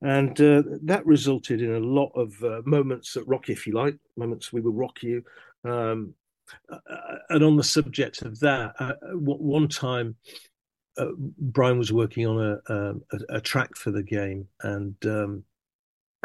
And 0.01 0.41
uh, 0.41 0.63
that 0.85 1.05
resulted 1.07 1.61
in 1.61 1.75
a 1.75 1.81
lot 1.81 2.13
of 2.15 2.43
uh, 2.43 2.63
moments 2.65 3.17
at 3.17 3.27
rock, 3.27 3.49
if 3.49 3.67
you 3.67 3.75
like, 3.75 3.97
moments 4.17 4.53
we 4.53 4.61
will 4.61 4.73
rock 4.73 5.03
you, 5.03 5.25
um, 5.65 6.15
and 7.31 7.45
on 7.45 7.57
the 7.57 7.65
subject 7.65 8.23
of 8.23 8.41
that, 8.41 8.75
uh, 8.79 8.95
one 9.15 9.69
time 9.69 10.17
uh, 10.97 11.07
Brian 11.17 11.79
was 11.79 11.93
working 11.93 12.27
on 12.27 12.39
a, 12.41 12.73
um, 12.73 13.03
a, 13.13 13.37
a 13.37 13.41
track 13.41 13.77
for 13.77 13.91
the 13.91 14.03
game, 14.03 14.49
and 14.63 14.95
um, 15.05 15.45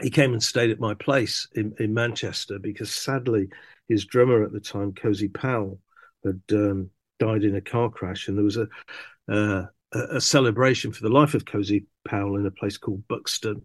he 0.02 0.10
came 0.10 0.34
and 0.34 0.42
stayed 0.42 0.72
at 0.72 0.80
my 0.80 0.94
place 0.96 1.48
in, 1.54 1.76
in, 1.80 1.94
Manchester 1.94 2.58
because 2.58 2.92
sadly 2.92 3.50
his 3.88 4.06
drummer 4.06 4.44
at 4.44 4.52
the 4.52 4.60
time, 4.60 4.94
Cozy 4.94 5.28
Powell, 5.28 5.80
had 6.26 6.42
um, 6.52 6.90
died 7.20 7.44
in 7.44 7.56
a 7.56 7.62
car 7.62 7.90
crash, 7.90 8.28
and 8.28 8.38
there 8.38 8.46
was 8.46 8.58
a, 8.58 8.68
uh, 9.30 9.66
a 9.94 10.22
celebration 10.22 10.92
for 10.92 11.04
the 11.04 11.14
life 11.14 11.36
of 11.36 11.46
Cozy 11.46 11.86
Powell 12.08 12.38
in 12.38 12.46
a 12.46 12.52
place 12.52 12.78
called 12.78 13.08
Buxton 13.08 13.62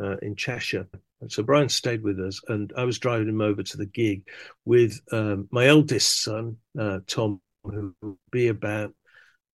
uh, 0.00 0.16
in 0.18 0.36
Cheshire. 0.36 0.88
So 1.28 1.42
Brian 1.42 1.68
stayed 1.68 2.02
with 2.02 2.18
us, 2.18 2.40
and 2.48 2.72
I 2.76 2.84
was 2.84 2.98
driving 2.98 3.28
him 3.28 3.40
over 3.40 3.62
to 3.62 3.76
the 3.76 3.86
gig 3.86 4.26
with 4.64 4.98
um, 5.12 5.48
my 5.50 5.66
eldest 5.66 6.22
son, 6.22 6.56
uh, 6.78 7.00
Tom, 7.06 7.40
who 7.62 7.94
would 8.00 8.16
be 8.30 8.48
about 8.48 8.94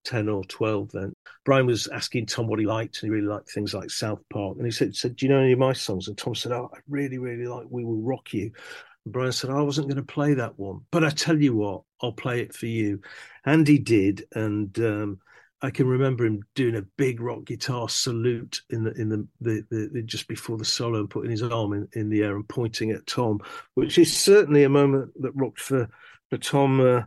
10 0.04 0.28
or 0.28 0.44
12 0.44 0.92
then. 0.92 1.12
Brian 1.44 1.66
was 1.66 1.88
asking 1.88 2.26
Tom 2.26 2.46
what 2.46 2.60
he 2.60 2.66
liked, 2.66 3.02
and 3.02 3.08
he 3.08 3.14
really 3.14 3.26
liked 3.26 3.50
things 3.50 3.74
like 3.74 3.90
South 3.90 4.20
Park. 4.32 4.56
And 4.56 4.64
he 4.64 4.70
said, 4.70 4.94
said 4.94 5.16
Do 5.16 5.26
you 5.26 5.32
know 5.32 5.40
any 5.40 5.52
of 5.52 5.58
my 5.58 5.72
songs? 5.72 6.08
And 6.08 6.16
Tom 6.16 6.34
said, 6.34 6.52
Oh, 6.52 6.70
I 6.72 6.78
really, 6.88 7.18
really 7.18 7.46
like 7.46 7.66
We 7.68 7.84
Will 7.84 8.00
Rock 8.00 8.32
You. 8.32 8.52
And 9.04 9.12
Brian 9.12 9.32
said, 9.32 9.50
I 9.50 9.60
wasn't 9.62 9.88
going 9.88 9.96
to 9.96 10.02
play 10.12 10.34
that 10.34 10.58
one, 10.58 10.80
but 10.92 11.04
I 11.04 11.10
tell 11.10 11.40
you 11.40 11.56
what, 11.56 11.82
I'll 12.00 12.12
play 12.12 12.40
it 12.40 12.54
for 12.54 12.66
you. 12.66 13.00
And 13.44 13.66
he 13.66 13.78
did. 13.78 14.26
And 14.32 14.76
um, 14.78 15.20
I 15.62 15.70
can 15.70 15.86
remember 15.86 16.26
him 16.26 16.42
doing 16.54 16.76
a 16.76 16.82
big 16.82 17.20
rock 17.20 17.44
guitar 17.44 17.88
salute 17.88 18.60
in 18.70 18.84
the 18.84 18.92
in 18.92 19.08
the, 19.08 19.26
the, 19.40 19.64
the, 19.70 19.90
the 19.92 20.02
just 20.02 20.28
before 20.28 20.58
the 20.58 20.64
solo 20.64 21.00
and 21.00 21.10
putting 21.10 21.30
his 21.30 21.42
arm 21.42 21.72
in, 21.72 21.88
in 21.94 22.10
the 22.10 22.22
air 22.22 22.36
and 22.36 22.48
pointing 22.48 22.90
at 22.90 23.06
Tom, 23.06 23.40
which 23.74 23.98
is 23.98 24.14
certainly 24.14 24.64
a 24.64 24.68
moment 24.68 25.10
that 25.22 25.32
rocked 25.34 25.60
for 25.60 25.88
for 26.28 26.36
Tom 26.36 26.80
uh, 26.80 27.02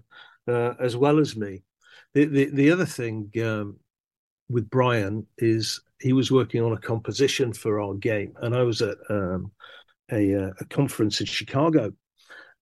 uh, 0.48 0.74
as 0.80 0.98
well 0.98 1.20
as 1.20 1.36
me. 1.36 1.64
The 2.14 2.26
the, 2.26 2.46
the 2.46 2.72
other 2.72 2.86
thing 2.86 3.32
um, 3.44 3.78
with 4.50 4.70
Brian 4.70 5.28
is 5.38 5.82
he 6.00 6.14
was 6.14 6.32
working 6.32 6.64
on 6.64 6.74
a 6.74 6.78
composition 6.78 7.54
for 7.54 7.80
our 7.80 7.94
game, 7.94 8.34
and 8.42 8.56
I 8.56 8.64
was 8.64 8.82
at 8.82 8.98
um, 9.10 9.52
a, 10.12 10.36
uh, 10.36 10.52
a 10.60 10.66
conference 10.66 11.20
in 11.20 11.28
Chicago, 11.28 11.94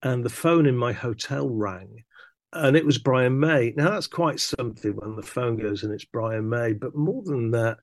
and 0.03 0.23
the 0.23 0.29
phone 0.29 0.65
in 0.65 0.75
my 0.75 0.91
hotel 0.91 1.47
rang, 1.47 2.03
and 2.53 2.77
it 2.77 2.85
was 2.85 2.97
Brian 2.97 3.39
May. 3.39 3.73
Now 3.75 3.91
that's 3.91 4.07
quite 4.07 4.39
something 4.39 4.95
when 4.95 5.15
the 5.15 5.21
phone 5.21 5.57
goes 5.57 5.83
and 5.83 5.93
it's 5.93 6.05
Brian 6.05 6.49
May. 6.49 6.73
But 6.73 6.95
more 6.95 7.23
than 7.23 7.51
that, 7.51 7.77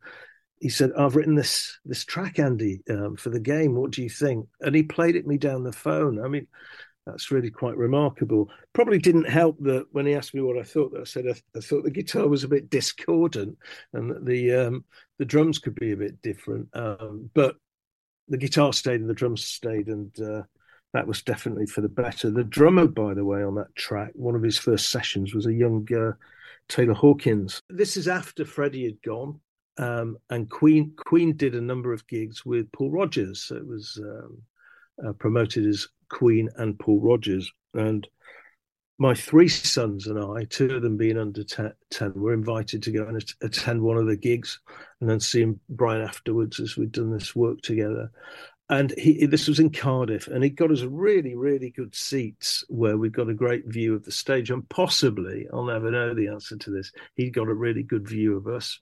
he 0.61 0.69
said, 0.69 0.93
"I've 0.97 1.17
written 1.17 1.35
this 1.35 1.79
this 1.85 2.05
track, 2.05 2.39
Andy, 2.39 2.83
um, 2.89 3.17
for 3.17 3.31
the 3.31 3.41
game. 3.41 3.75
What 3.75 3.91
do 3.91 4.03
you 4.03 4.09
think?" 4.09 4.49
And 4.61 4.75
he 4.75 4.83
played 4.83 5.17
it 5.17 5.27
me 5.27 5.37
down 5.37 5.65
the 5.65 5.73
phone. 5.73 6.25
I 6.25 6.29
mean, 6.29 6.47
that's 7.07 7.31
really 7.31 7.51
quite 7.51 7.77
remarkable. 7.77 8.51
Probably 8.73 8.99
didn't 8.99 9.29
help 9.29 9.59
that 9.61 9.87
when 9.93 10.07
he 10.07 10.15
asked 10.15 10.35
me 10.35 10.41
what 10.41 10.59
I 10.59 10.63
thought. 10.63 10.93
That 10.93 11.03
I 11.03 11.05
said 11.05 11.27
I, 11.27 11.59
I 11.59 11.61
thought 11.61 11.85
the 11.85 11.91
guitar 11.91 12.29
was 12.29 12.45
a 12.45 12.49
bit 12.49 12.71
discordant 12.71 13.59
and 13.93 14.11
that 14.11 14.25
the 14.25 14.55
um, 14.55 14.85
the 15.19 15.27
drums 15.27 15.59
could 15.59 15.75
be 15.75 15.93
a 15.93 15.97
bit 15.97 16.23
different. 16.23 16.69
Um, 16.73 17.31
but 17.35 17.57
the 18.29 18.39
guitar 18.39 18.73
stayed 18.73 19.01
and 19.01 19.11
the 19.11 19.15
drums 19.15 19.45
stayed, 19.45 19.89
and 19.89 20.19
uh, 20.19 20.43
that 20.95 21.09
was 21.09 21.23
definitely 21.23 21.67
for 21.67 21.81
the 21.81 21.89
better. 21.89 22.31
The 22.31 22.45
drummer, 22.45 22.87
by 22.87 23.15
the 23.15 23.25
way, 23.25 23.43
on 23.43 23.57
that 23.57 23.75
track, 23.75 24.13
one 24.15 24.37
of 24.37 24.43
his 24.43 24.59
first 24.59 24.91
sessions 24.91 25.35
was 25.35 25.45
a 25.45 25.53
young 25.53 25.87
uh, 25.93 26.13
Taylor 26.69 26.95
Hawkins. 26.95 27.61
This 27.69 27.97
is 27.97 28.09
after 28.09 28.45
Freddie 28.45 28.85
had 28.85 29.03
gone. 29.03 29.41
Um, 29.77 30.19
and 30.31 30.49
Queen 30.49 30.93
Queen 30.97 31.37
did 31.37 31.57
a 31.57 31.61
number 31.61 31.93
of 31.93 32.07
gigs 32.07 32.47
with 32.47 32.71
Paul 32.71 32.93
Rodgers. 32.93 33.43
So 33.43 33.57
it 33.57 33.67
was 33.67 34.01
um, 34.01 34.43
uh, 35.05 35.13
promoted 35.15 35.67
as 35.67 35.89
Queen 36.11 36.49
and 36.57 36.79
Paul 36.79 37.01
Rodgers. 37.01 37.51
And 37.75 38.07
my 38.99 39.15
three 39.15 39.49
sons 39.49 40.07
and 40.07 40.17
I, 40.17 40.45
two 40.45 40.77
of 40.77 40.83
them 40.83 40.97
being 40.97 41.19
under 41.19 41.43
10, 41.43 41.73
were 42.15 42.33
invited 42.33 42.85
to 42.85 42.93
go 42.93 43.05
and 43.05 43.35
attend 43.43 43.83
one 43.83 43.97
of 43.97 44.07
the 44.07 44.17
gigs 44.17 44.61
and 45.01 45.11
then 45.11 45.19
seeing 45.19 45.59
Brian 45.69 46.03
afterwards 46.03 46.61
as 46.61 46.77
we'd 46.77 46.93
done 46.93 47.11
this 47.11 47.35
work 47.35 47.61
together. 47.63 48.13
And 48.71 48.95
he, 48.97 49.27
this 49.27 49.47
was 49.47 49.61
in 49.61 49.71
Cardiff, 49.71 50.27
and 50.27 50.43
he 50.43 50.49
got 50.49 50.71
us 50.71 50.81
really, 50.83 51.35
really 51.35 51.71
good 51.71 51.95
seats 51.95 52.65
where 52.69 52.97
we've 52.97 53.13
got 53.13 53.29
a 53.29 53.35
great 53.35 53.67
view 53.67 53.95
of 53.95 54.05
the 54.05 54.13
stage. 54.13 54.51
And 54.51 54.67
possibly, 54.71 55.47
I'll 55.53 55.65
never 55.65 55.91
know 55.91 56.15
the 56.15 56.29
answer 56.29 56.57
to 56.57 56.71
this, 56.71 56.91
he 57.15 57.29
got 57.31 57.49
a 57.49 57.55
really 57.55 57.83
good 57.83 58.09
view 58.09 58.37
of 58.37 58.47
us. 58.47 58.81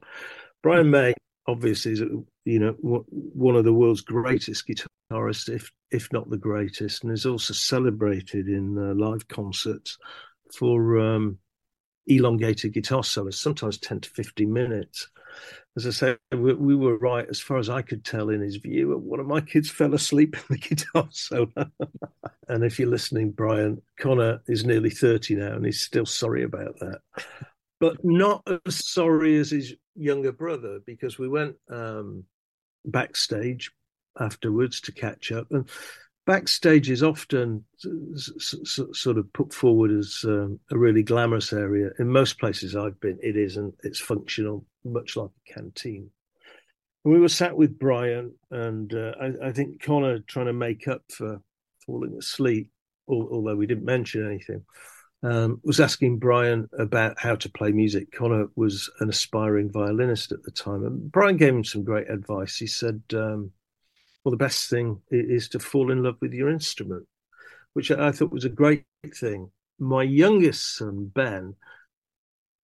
Brian 0.62 0.88
May, 0.90 1.14
obviously, 1.48 1.92
is 1.92 2.00
you 2.44 2.58
know 2.60 2.72
one 2.78 3.56
of 3.56 3.64
the 3.64 3.72
world's 3.72 4.02
greatest 4.02 4.68
guitarists, 4.68 5.48
if 5.48 5.72
if 5.90 6.12
not 6.12 6.30
the 6.30 6.36
greatest, 6.36 7.02
and 7.02 7.12
is 7.12 7.26
also 7.26 7.52
celebrated 7.52 8.46
in 8.46 8.78
uh, 8.78 8.94
live 8.94 9.26
concerts 9.26 9.98
for 10.56 11.00
um, 11.00 11.38
elongated 12.06 12.72
guitar 12.72 13.02
solos, 13.02 13.38
sometimes 13.38 13.78
10 13.78 14.00
to 14.00 14.10
15 14.10 14.52
minutes. 14.52 15.08
As 15.76 15.86
I 15.86 15.90
say, 15.90 16.16
we, 16.32 16.54
we, 16.54 16.74
were 16.74 16.98
right, 16.98 17.26
as 17.28 17.40
far 17.40 17.58
as 17.58 17.70
I 17.70 17.82
could 17.82 18.04
tell 18.04 18.28
in 18.28 18.40
his 18.40 18.56
view. 18.56 18.96
One 18.96 19.20
of 19.20 19.26
my 19.26 19.40
kids 19.40 19.70
fell 19.70 19.94
asleep 19.94 20.36
in 20.36 20.42
the 20.50 20.58
guitar 20.58 21.08
solo. 21.10 21.48
and 22.48 22.64
if 22.64 22.78
you're 22.78 22.90
listening, 22.90 23.30
Brian, 23.30 23.80
Connor 23.98 24.42
is 24.46 24.64
nearly 24.64 24.90
30 24.90 25.36
now 25.36 25.54
and 25.54 25.64
he's 25.64 25.80
still 25.80 26.06
sorry 26.06 26.42
about 26.42 26.78
that. 26.80 27.00
But 27.80 27.96
not 28.04 28.46
as 28.66 28.84
sorry 28.86 29.38
as 29.38 29.50
his 29.50 29.74
younger 29.96 30.32
brother, 30.32 30.80
because 30.86 31.18
we 31.18 31.28
went 31.28 31.56
um, 31.70 32.24
backstage 32.84 33.72
afterwards 34.18 34.80
to 34.82 34.92
catch 34.92 35.32
up. 35.32 35.46
And 35.50 35.68
backstage 36.26 36.90
is 36.90 37.02
often 37.02 37.64
sort 37.76 39.18
of 39.18 39.32
put 39.32 39.52
forward 39.52 39.90
as 39.90 40.24
um, 40.24 40.60
a 40.70 40.78
really 40.78 41.02
glamorous 41.02 41.52
area. 41.52 41.90
In 41.98 42.08
most 42.08 42.38
places 42.38 42.76
I've 42.76 43.00
been, 43.00 43.18
it 43.22 43.36
isn't. 43.36 43.74
It's 43.82 44.00
functional, 44.00 44.64
much 44.84 45.16
like 45.16 45.30
a 45.30 45.52
canteen. 45.52 46.10
We 47.04 47.18
were 47.18 47.28
sat 47.28 47.56
with 47.56 47.78
Brian, 47.78 48.32
and 48.50 48.94
uh, 48.94 49.12
I, 49.20 49.48
I, 49.48 49.52
think 49.52 49.82
Connor 49.82 50.20
trying 50.20 50.46
to 50.46 50.52
make 50.52 50.86
up 50.86 51.02
for 51.10 51.40
falling 51.84 52.14
asleep, 52.16 52.68
although 53.08 53.56
we 53.56 53.66
didn't 53.66 53.84
mention 53.84 54.24
anything. 54.24 54.64
Um, 55.24 55.60
was 55.64 55.80
asking 55.80 56.18
Brian 56.18 56.68
about 56.78 57.18
how 57.18 57.34
to 57.36 57.50
play 57.50 57.72
music. 57.72 58.12
Connor 58.12 58.46
was 58.54 58.88
an 59.00 59.08
aspiring 59.08 59.70
violinist 59.70 60.30
at 60.30 60.44
the 60.44 60.52
time, 60.52 60.84
and 60.84 61.10
Brian 61.10 61.36
gave 61.36 61.54
him 61.54 61.64
some 61.64 61.82
great 61.82 62.08
advice. 62.08 62.56
He 62.56 62.68
said, 62.68 63.02
um, 63.14 63.50
well, 64.24 64.30
the 64.30 64.36
best 64.36 64.70
thing 64.70 65.00
is 65.10 65.48
to 65.50 65.58
fall 65.58 65.90
in 65.90 66.02
love 66.02 66.16
with 66.20 66.32
your 66.32 66.50
instrument, 66.50 67.06
which 67.72 67.90
I 67.90 68.12
thought 68.12 68.32
was 68.32 68.44
a 68.44 68.50
great 68.50 68.84
thing. 69.14 69.50
My 69.78 70.02
youngest 70.02 70.76
son, 70.76 71.10
Ben, 71.12 71.54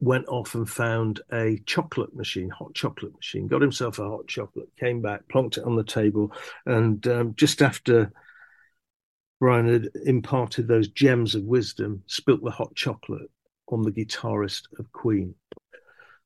went 0.01 0.29
off 0.29 0.55
and 0.55 0.69
found 0.69 1.21
a 1.33 1.59
chocolate 1.67 2.15
machine, 2.15 2.51
hot 2.51 2.75
chocolate 2.75 3.15
machine, 3.15 3.49
got 3.49 3.63
himself 3.63 3.99
a 3.99 4.09
hot 4.09 4.29
chocolate, 4.29 4.69
came 4.79 5.03
back, 5.03 5.23
plonked 5.27 5.59
it 5.59 5.65
on 5.65 5.75
the 5.75 5.85
table, 5.85 6.33
and 6.67 7.05
um, 7.09 7.35
just 7.37 7.61
after 7.61 8.13
Brian 9.41 9.67
had 9.67 9.91
imparted 10.05 10.69
those 10.69 10.89
gems 10.89 11.35
of 11.35 11.43
wisdom, 11.43 12.03
spilt 12.07 12.43
the 12.45 12.51
hot 12.51 12.75
chocolate 12.77 13.31
on 13.69 13.83
the 13.83 13.91
guitarist 13.91 14.63
of 14.79 14.91
Queen. 14.93 15.35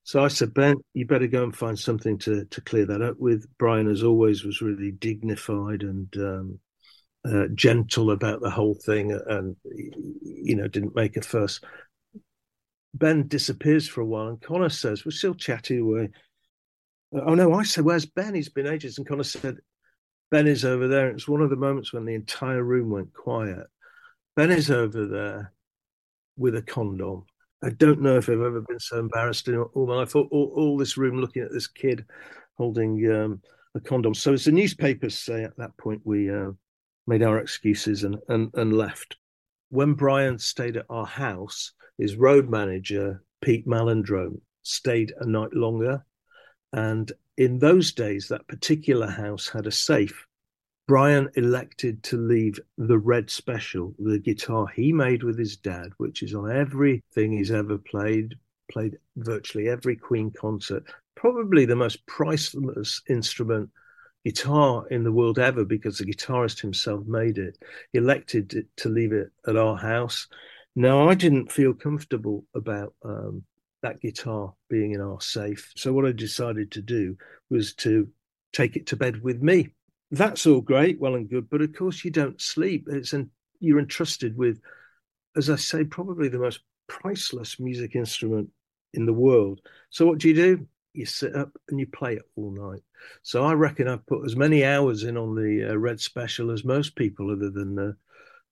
So 0.05 0.25
I 0.25 0.29
said, 0.29 0.53
Ben, 0.53 0.77
you 0.95 1.07
better 1.07 1.29
go 1.29 1.45
and 1.45 1.55
find 1.55 1.79
something 1.79 2.19
to 2.19 2.45
to 2.47 2.61
clear 2.61 2.87
that 2.87 3.03
up 3.03 3.19
with. 3.19 3.47
Brian, 3.59 3.89
as 3.89 4.03
always, 4.03 4.45
was 4.45 4.61
really 4.61 4.91
dignified 4.91 5.83
and 5.83 6.15
um, 6.17 6.59
uh, 7.25 7.47
gentle 7.55 8.11
about 8.11 8.41
the 8.41 8.51
whole 8.51 8.75
thing, 8.75 9.13
and 9.13 9.57
you 9.65 10.57
know 10.57 10.67
didn't 10.67 10.97
make 10.97 11.17
a 11.17 11.23
fuss. 11.23 11.61
Ben 12.95 13.29
disappears 13.29 13.89
for 13.89 14.01
a 14.01 14.07
while, 14.07 14.29
and 14.29 14.43
Connor 14.43 14.71
says, 14.71 15.05
"We're 15.05 15.13
still 15.13 15.35
chatting 15.35 15.81
away." 15.81 16.11
Oh 17.13 17.35
no, 17.35 17.53
I 17.53 17.63
said, 17.63 17.85
"Where's 17.85 18.07
Ben? 18.07 18.35
He's 18.35 18.49
been 18.49 18.67
ages." 18.67 18.99
And 18.99 19.07
Connor 19.07 19.23
said, 19.23 19.59
"Ben 20.33 20.49
is 20.49 20.65
over 20.65 20.89
there." 20.89 21.11
It's 21.11 21.29
one 21.29 21.43
of 21.43 21.51
the 21.51 21.57
moments 21.57 21.93
when 21.93 22.07
the 22.07 22.15
entire 22.15 22.63
room 22.65 22.91
went 22.91 23.15
quiet. 23.15 23.69
Ben 24.35 24.51
is 24.51 24.71
over 24.71 25.07
there 25.07 25.53
with 26.37 26.57
a 26.57 26.63
condom 26.63 27.25
I 27.64 27.71
don't 27.71 28.00
know 28.00 28.16
if 28.16 28.28
I've 28.28 28.40
ever 28.40 28.61
been 28.61 28.81
so 28.81 28.99
embarrassed 28.99 29.49
in 29.49 29.57
all 29.57 29.87
my 29.87 29.97
life. 29.97 30.16
All, 30.16 30.28
all, 30.31 30.52
all 30.57 30.76
this 30.76 30.97
room 30.97 31.21
looking 31.21 31.42
at 31.42 31.52
this 31.52 31.69
kid 31.69 32.04
holding 32.59 33.11
um, 33.12 33.40
a 33.75 33.81
condom. 33.81 34.14
So 34.14 34.33
as 34.33 34.45
the 34.45 34.52
newspapers 34.52 35.16
say 35.16 35.45
at 35.45 35.57
that 35.59 35.76
point, 35.76 36.02
we 36.04 36.31
uh, 36.31 36.50
made 37.07 37.23
our 37.23 37.38
excuses 37.38 38.04
and, 38.04 38.16
and, 38.28 38.50
and 38.54 38.73
left. 38.73 39.16
When 39.71 39.95
Brian 39.95 40.38
stayed 40.38 40.76
at 40.76 40.87
our 40.90 41.07
house, 41.07 41.73
his 41.99 42.16
road 42.16 42.50
manager, 42.50 43.23
Pete 43.40 43.66
Malandrone, 43.66 44.40
stayed 44.62 45.12
a 45.21 45.26
night 45.26 45.54
longer. 45.54 46.04
And 46.73 47.11
in 47.37 47.59
those 47.59 47.92
days, 47.92 48.28
that 48.28 48.47
particular 48.49 49.09
house 49.09 49.49
had 49.49 49.66
a 49.66 49.73
safe 49.73 50.26
Brian 50.89 51.31
elected 51.37 52.03
to 52.03 52.17
leave 52.17 52.59
the 52.77 52.99
Red 52.99 53.31
Special, 53.31 53.95
the 54.01 54.19
guitar 54.19 54.67
he 54.67 54.93
made 54.93 55.23
with 55.23 55.39
his 55.39 55.57
dad, 55.57 55.93
which 55.99 56.23
is 56.25 56.35
on 56.35 56.51
everything 56.51 57.33
he's 57.33 57.53
ever 57.53 57.79
played, 57.79 58.35
played 58.71 58.99
virtually 59.17 59.69
every 59.69 59.95
Queen 59.95 60.33
concert, 60.33 60.83
probably 61.15 61.65
the 61.65 61.77
most 61.77 62.05
priceless 62.07 63.01
instrument 63.09 63.71
guitar 64.25 64.85
in 64.89 65.05
the 65.05 65.12
world 65.12 65.39
ever 65.39 65.65
because 65.65 65.99
the 65.99 66.05
guitarist 66.05 66.61
himself 66.61 67.07
made 67.07 67.39
it. 67.39 67.59
He 67.93 67.99
elected 67.99 68.67
to 68.77 68.89
leave 68.89 69.12
it 69.12 69.31
at 69.47 69.57
our 69.57 69.77
house. 69.77 70.27
Now, 70.75 71.09
I 71.09 71.15
didn't 71.15 71.53
feel 71.53 71.75
comfortable 71.75 72.45
about 72.57 72.95
um, 73.05 73.45
that 73.83 74.01
guitar 74.01 74.55
being 74.69 74.93
in 74.93 75.01
our 75.01 75.21
safe. 75.21 75.73
So, 75.77 75.93
what 75.93 76.07
I 76.07 76.12
decided 76.12 76.73
to 76.73 76.83
do 76.83 77.17
was 77.51 77.75
to 77.75 78.09
take 78.53 78.75
it 78.75 78.87
to 78.89 78.97
bed 78.97 79.23
with 79.23 79.43
me 79.43 79.75
that's 80.12 80.47
all 80.47 80.61
great, 80.61 81.00
well 81.00 81.14
and 81.14 81.28
good, 81.28 81.49
but 81.49 81.62
of 81.62 81.75
course 81.75 82.04
you 82.04 82.11
don't 82.11 82.40
sleep. 82.40 82.87
It's 82.90 83.12
and 83.12 83.31
you're 83.61 83.78
entrusted 83.78 84.37
with, 84.37 84.61
as 85.37 85.49
I 85.49 85.57
say, 85.57 85.85
probably 85.85 86.28
the 86.28 86.38
most 86.38 86.61
priceless 86.88 87.59
music 87.59 87.97
instrument 87.97 88.50
in 88.92 89.07
the 89.07 89.12
world. 89.12 89.61
So 89.90 90.04
what 90.04 90.19
do 90.19 90.28
you 90.28 90.35
do? 90.35 90.66
You 90.92 91.07
sit 91.07 91.35
up 91.35 91.50
and 91.69 91.81
you 91.81 91.87
play 91.87 92.14
it 92.14 92.23
all 92.37 92.50
night. 92.50 92.83
So 93.23 93.45
I 93.45 93.54
reckon 93.54 93.88
I've 93.88 94.07
put 94.07 94.26
as 94.26 94.37
many 94.37 94.64
hours 94.64 95.04
in 95.04 95.16
on 95.16 95.35
the 95.35 95.71
uh, 95.71 95.76
Red 95.76 95.99
Special 95.99 96.50
as 96.50 96.64
most 96.64 96.95
people, 96.95 97.33
other 97.33 97.50
than 97.50 97.78
uh, 97.78 97.92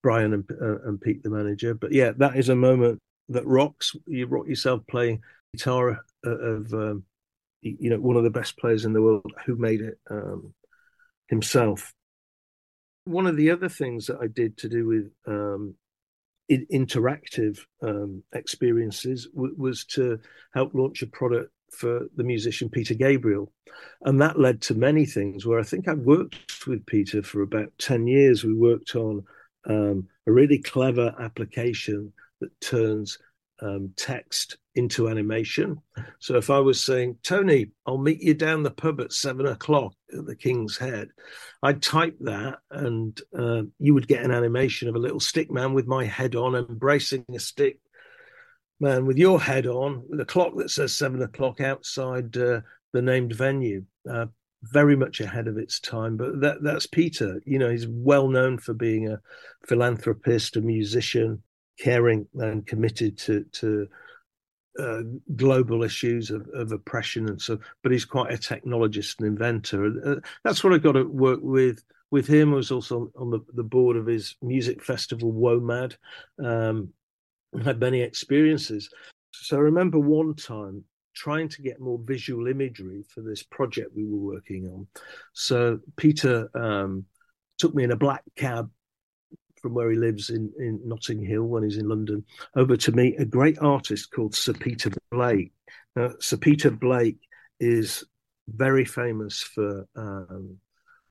Brian 0.02 0.32
and, 0.32 0.50
uh, 0.50 0.80
and 0.88 0.98
Pete, 0.98 1.22
the 1.22 1.28
manager. 1.28 1.74
But 1.74 1.92
yeah, 1.92 2.12
that 2.16 2.36
is 2.36 2.48
a 2.48 2.56
moment 2.56 2.98
that 3.28 3.46
rocks. 3.46 3.94
You 4.06 4.26
rock 4.26 4.46
yourself 4.48 4.80
playing 4.88 5.20
guitar 5.54 6.00
uh, 6.26 6.30
of, 6.30 6.72
um, 6.72 7.04
you 7.60 7.90
know, 7.90 8.00
one 8.00 8.16
of 8.16 8.24
the 8.24 8.30
best 8.30 8.56
players 8.56 8.86
in 8.86 8.94
the 8.94 9.02
world 9.02 9.30
who 9.44 9.56
made 9.56 9.82
it. 9.82 9.98
Um, 10.08 10.54
himself. 11.30 11.94
One 13.04 13.26
of 13.26 13.37
the 13.37 13.50
other 13.50 13.68
things 13.68 14.06
that 14.06 14.18
I 14.20 14.26
did 14.26 14.58
to 14.58 14.68
do 14.68 14.87
with 14.87 15.10
um, 15.26 15.75
interactive 16.50 17.60
um, 17.82 18.22
experiences 18.34 19.28
w- 19.34 19.54
was 19.56 19.84
to 19.87 20.18
help 20.52 20.75
launch 20.75 21.02
a 21.02 21.06
product 21.06 21.52
for 21.70 22.06
the 22.16 22.25
musician 22.25 22.68
Peter 22.68 22.94
Gabriel. 22.94 23.52
And 24.02 24.20
that 24.20 24.38
led 24.38 24.60
to 24.62 24.75
many 24.75 25.06
things 25.06 25.46
where 25.46 25.60
I 25.60 25.62
think 25.62 25.88
I 25.88 25.94
worked 25.94 26.66
with 26.66 26.84
Peter 26.87 27.22
for 27.22 27.42
about 27.42 27.72
10 27.78 28.06
years. 28.06 28.44
We 28.44 28.54
worked 28.54 28.96
on 28.96 29.25
um, 29.66 30.08
a 30.26 30.32
really 30.32 30.58
clever 30.58 31.14
application 31.20 32.12
that 32.40 32.60
turns 32.60 33.18
um, 33.60 33.92
text 33.96 34.58
into 34.74 35.08
animation. 35.08 35.78
So 36.18 36.36
if 36.36 36.50
I 36.50 36.60
was 36.60 36.82
saying, 36.82 37.18
Tony, 37.22 37.70
I'll 37.86 37.98
meet 37.98 38.22
you 38.22 38.34
down 38.34 38.62
the 38.62 38.70
pub 38.70 39.00
at 39.00 39.12
seven 39.12 39.46
o'clock 39.46 39.94
at 40.16 40.26
the 40.26 40.36
King's 40.36 40.76
Head, 40.76 41.08
I'd 41.62 41.82
type 41.82 42.16
that 42.20 42.58
and 42.70 43.20
uh, 43.36 43.62
you 43.78 43.94
would 43.94 44.08
get 44.08 44.24
an 44.24 44.30
animation 44.30 44.88
of 44.88 44.94
a 44.94 45.00
little 45.00 45.20
stick 45.20 45.50
man 45.50 45.74
with 45.74 45.86
my 45.86 46.04
head 46.04 46.36
on, 46.36 46.54
embracing 46.54 47.24
a 47.34 47.38
stick 47.38 47.80
man 48.78 49.06
with 49.06 49.18
your 49.18 49.40
head 49.40 49.66
on, 49.66 50.04
with 50.08 50.20
a 50.20 50.24
clock 50.24 50.56
that 50.56 50.70
says 50.70 50.96
seven 50.96 51.20
o'clock 51.22 51.60
outside 51.60 52.36
uh, 52.36 52.60
the 52.92 53.02
named 53.02 53.34
venue. 53.34 53.84
Uh, 54.10 54.26
very 54.62 54.94
much 54.94 55.20
ahead 55.20 55.48
of 55.48 55.56
its 55.56 55.80
time, 55.80 56.18
but 56.18 56.40
that 56.42 56.62
that's 56.62 56.86
Peter. 56.86 57.40
You 57.46 57.58
know, 57.58 57.70
he's 57.70 57.88
well 57.88 58.28
known 58.28 58.58
for 58.58 58.74
being 58.74 59.08
a 59.08 59.18
philanthropist, 59.66 60.56
a 60.56 60.60
musician, 60.60 61.42
caring 61.80 62.26
and 62.34 62.66
committed 62.66 63.18
to 63.18 63.44
to 63.52 63.88
uh, 64.78 65.02
global 65.34 65.82
issues 65.82 66.30
of, 66.30 66.49
of, 66.54 66.72
oppression 66.72 67.28
and 67.28 67.40
so. 67.42 67.58
But 67.82 67.92
he's 67.92 68.04
quite 68.04 68.32
a 68.32 68.37
technologist 68.37 69.18
and 69.18 69.28
inventor. 69.28 69.92
Uh, 70.04 70.20
that's 70.44 70.62
what 70.62 70.72
I 70.72 70.78
got 70.78 70.92
to 70.92 71.04
work 71.04 71.40
with. 71.42 71.82
With 72.12 72.26
him, 72.26 72.52
I 72.52 72.56
was 72.56 72.70
also 72.70 73.10
on 73.16 73.30
the, 73.30 73.40
the 73.54 73.62
board 73.62 73.96
of 73.96 74.06
his 74.06 74.37
music 74.42 74.82
festival, 74.82 75.32
WOMAD. 75.32 75.96
Um, 76.42 76.92
had 77.64 77.80
many 77.80 78.00
experiences. 78.00 78.88
So 79.32 79.56
I 79.56 79.60
remember 79.60 79.99
one 79.99 80.34
time 80.34 80.84
trying 81.14 81.49
to 81.49 81.62
get 81.62 81.80
more 81.80 81.99
visual 82.02 82.46
imagery 82.46 83.04
for 83.08 83.20
this 83.22 83.42
project 83.42 83.90
we 83.94 84.04
were 84.04 84.34
working 84.34 84.66
on. 84.68 84.87
So 85.32 85.80
Peter 85.96 86.49
um, 86.54 87.04
took 87.58 87.75
me 87.75 87.84
in 87.84 87.90
a 87.90 87.96
black 87.96 88.22
cab 88.37 88.70
from 89.60 89.74
where 89.74 89.90
he 89.90 89.96
lives 89.96 90.30
in, 90.30 90.52
in 90.58 90.80
Notting 90.84 91.24
Hill 91.24 91.44
when 91.44 91.62
he's 91.62 91.76
in 91.76 91.88
London 91.88 92.24
over 92.56 92.76
to 92.76 92.92
meet 92.92 93.20
a 93.20 93.24
great 93.24 93.58
artist 93.60 94.10
called 94.12 94.34
Sir 94.34 94.52
Peter 94.52 94.90
Blake. 95.10 95.52
Now, 95.96 96.12
Sir 96.18 96.36
Peter 96.36 96.70
Blake 96.70 97.18
is 97.58 98.04
very 98.48 98.84
famous 98.84 99.42
for 99.42 99.86
um, 99.96 100.58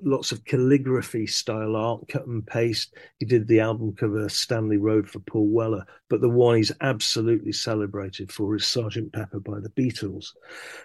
lots 0.02 0.32
of 0.32 0.46
calligraphy 0.46 1.28
style 1.28 1.76
art, 1.76 2.08
cut 2.08 2.26
and 2.28 2.46
paste. 2.46 2.96
He 3.20 3.26
did 3.26 3.48
the 3.48 3.60
album 3.60 3.94
cover 3.96 4.30
Stanley 4.30 4.78
Road 4.78 5.10
for 5.10 5.20
Paul 5.20 5.48
Weller, 5.48 5.86
but 6.10 6.22
the 6.22 6.30
one 6.30 6.58
he's 6.58 6.72
absolutely 6.82 7.52
celebrated 7.52 8.32
for 8.32 8.56
is 8.56 8.66
Sergeant 8.66 9.12
Pepper 9.12 9.40
by 9.40 9.60
the 9.60 9.70
Beatles. 9.70 10.28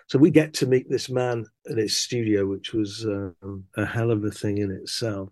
So 0.09 0.19
we 0.19 0.31
get 0.31 0.55
to 0.55 0.67
meet 0.67 0.91
this 0.91 1.09
man 1.09 1.47
in 1.67 1.79
his 1.79 1.97
studio, 1.97 2.47
which 2.47 2.73
was 2.73 3.05
um, 3.05 3.65
a 3.77 3.87
hell 3.87 4.11
of 4.11 4.25
a 4.25 4.31
thing 4.31 4.59
in 4.59 4.71
itself. 4.71 5.31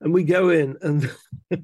And 0.00 0.12
we 0.12 0.24
go 0.24 0.48
in, 0.48 0.76
and 0.82 1.10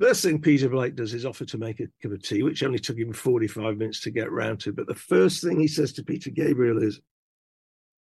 first 0.00 0.22
thing 0.22 0.40
Peter 0.40 0.68
Blake 0.68 0.96
does 0.96 1.12
is 1.12 1.26
offer 1.26 1.44
to 1.44 1.58
make 1.58 1.80
a 1.80 1.86
cup 2.02 2.12
of 2.12 2.22
tea, 2.22 2.42
which 2.42 2.62
only 2.62 2.78
took 2.78 2.96
him 2.96 3.12
45 3.12 3.76
minutes 3.76 4.00
to 4.02 4.10
get 4.10 4.32
round 4.32 4.60
to. 4.60 4.72
But 4.72 4.86
the 4.86 4.94
first 4.94 5.42
thing 5.42 5.60
he 5.60 5.68
says 5.68 5.92
to 5.94 6.04
Peter 6.04 6.30
Gabriel 6.30 6.82
is, 6.82 7.00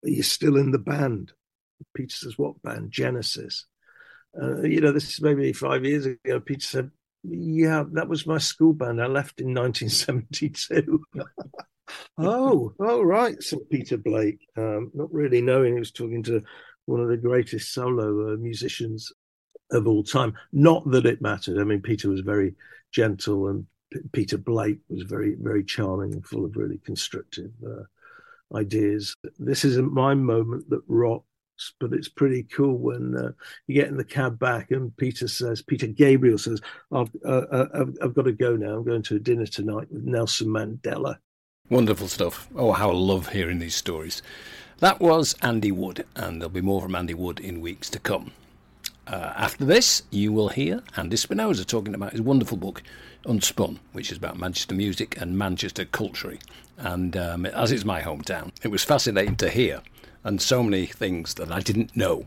Are 0.05 0.11
you 0.11 0.23
still 0.23 0.57
in 0.57 0.71
the 0.71 0.79
band? 0.79 1.33
Peter 1.95 2.15
says, 2.15 2.37
What 2.37 2.61
band? 2.63 2.91
Genesis. 2.91 3.67
Uh, 4.41 4.63
you 4.63 4.81
know, 4.81 4.93
this 4.93 5.09
is 5.09 5.21
maybe 5.23 5.52
five 5.52 5.85
years 5.85 6.07
ago. 6.07 6.41
Peter 6.41 6.67
said, 6.67 6.91
Yeah, 7.25 7.85
that 7.93 8.09
was 8.09 8.26
my 8.26 8.39
school 8.39 8.75
band. 8.75 9.02
I 9.02 9.07
left 9.07 9.41
in 9.41 9.54
1972. 9.54 11.02
oh, 12.19 12.73
oh, 12.81 13.02
right, 13.02 13.43
said 13.43 13.71
Peter 13.71 13.97
Blake, 13.97 14.47
um, 14.57 14.91
not 14.95 15.13
really 15.13 15.41
knowing 15.41 15.75
he 15.75 15.78
was 15.78 15.93
talking 15.93 16.23
to 16.25 16.43
one 16.89 17.01
of 17.01 17.09
the 17.09 17.17
greatest 17.17 17.75
solo 17.75 18.33
uh, 18.33 18.37
musicians 18.37 19.13
of 19.71 19.87
all 19.87 20.03
time. 20.03 20.33
Not 20.53 20.91
that 20.91 21.05
it 21.05 21.21
mattered. 21.21 21.61
I 21.61 21.65
mean, 21.65 21.83
Peter 21.83 22.09
was 22.09 22.21
very 22.21 22.55
gentle, 22.93 23.49
and 23.49 23.67
P- 23.93 24.01
Peter 24.13 24.39
Blake 24.39 24.79
was 24.89 25.03
very, 25.03 25.37
very 25.39 25.63
charming 25.63 26.15
and 26.15 26.27
full 26.27 26.47
of 26.47 26.57
really 26.57 26.79
constructive 26.79 27.51
uh, 27.65 28.57
ideas. 28.57 29.15
This 29.39 29.67
isn't 29.67 29.93
my 29.93 30.15
moment 30.15 30.71
that 30.71 30.81
rocks, 30.89 31.25
but 31.79 31.93
it's 31.93 32.09
pretty 32.09 32.45
cool 32.45 32.79
when 32.79 33.15
uh, 33.17 33.33
you 33.67 33.75
get 33.75 33.89
in 33.89 33.99
the 33.99 34.05
cab 34.05 34.39
back 34.39 34.71
and 34.71 34.97
Peter 34.97 35.29
says, 35.29 35.61
Peter 35.61 35.89
Gabriel 35.89 36.39
says, 36.39 36.63
I've, 36.91 37.11
uh, 37.23 37.45
uh, 37.51 37.67
I've, 37.75 37.95
I've 38.03 38.15
got 38.15 38.23
to 38.23 38.33
go 38.33 38.57
now. 38.57 38.77
I'm 38.77 38.85
going 38.85 39.03
to 39.03 39.17
a 39.17 39.21
dinner 39.21 39.47
tonight 39.47 39.89
with 39.91 40.05
Nelson 40.05 40.49
Mandela. 40.49 41.19
Wonderful 41.69 42.09
stuff. 42.09 42.49
Oh, 42.57 42.73
how 42.73 42.91
I 42.91 42.95
love 42.95 43.29
hearing 43.29 43.59
these 43.59 43.75
stories. 43.75 44.23
That 44.80 45.00
was 45.00 45.34
Andy 45.43 45.73
Wood, 45.73 46.06
and 46.14 46.41
there'll 46.41 46.50
be 46.50 46.60
more 46.60 46.80
from 46.80 46.95
Andy 46.95 47.12
Wood 47.12 47.41
in 47.41 47.60
weeks 47.60 47.91
to 47.91 47.99
come. 47.99 48.30
Uh, 49.08 49.32
after 49.36 49.64
this, 49.64 50.04
you 50.12 50.32
will 50.32 50.50
hear 50.50 50.84
Andy 50.97 51.17
Spinoza 51.17 51.64
talking 51.64 51.97
about 51.97 52.12
his 52.12 52.21
wonderful 52.21 52.56
book, 52.56 52.84
Unspun, 53.25 53.80
which 53.91 54.12
is 54.12 54.19
about 54.19 54.38
Manchester 54.38 54.76
music 54.76 55.21
and 55.21 55.36
Manchester 55.36 55.84
culture. 55.84 56.38
And 56.76 57.17
um, 57.17 57.45
as 57.45 57.73
it's 57.73 57.84
my 57.84 58.02
hometown, 58.02 58.52
it 58.62 58.69
was 58.69 58.84
fascinating 58.84 59.34
to 59.38 59.50
hear, 59.50 59.82
and 60.23 60.41
so 60.41 60.62
many 60.62 60.86
things 60.86 61.34
that 61.34 61.50
I 61.50 61.58
didn't 61.58 61.97
know 61.97 62.26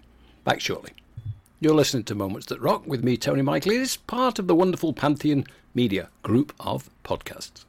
Back 0.43 0.59
shortly. 0.59 0.93
You're 1.59 1.75
listening 1.75 2.03
to 2.05 2.15
Moments 2.15 2.47
That 2.47 2.59
Rock 2.59 2.87
with 2.87 3.03
me, 3.03 3.15
Tony 3.15 3.43
Michael. 3.43 3.73
It 3.73 3.81
is 3.81 3.95
part 3.95 4.39
of 4.39 4.47
the 4.47 4.55
wonderful 4.55 4.93
Pantheon 4.93 5.45
Media 5.75 6.09
group 6.23 6.53
of 6.59 6.89
podcasts. 7.03 7.65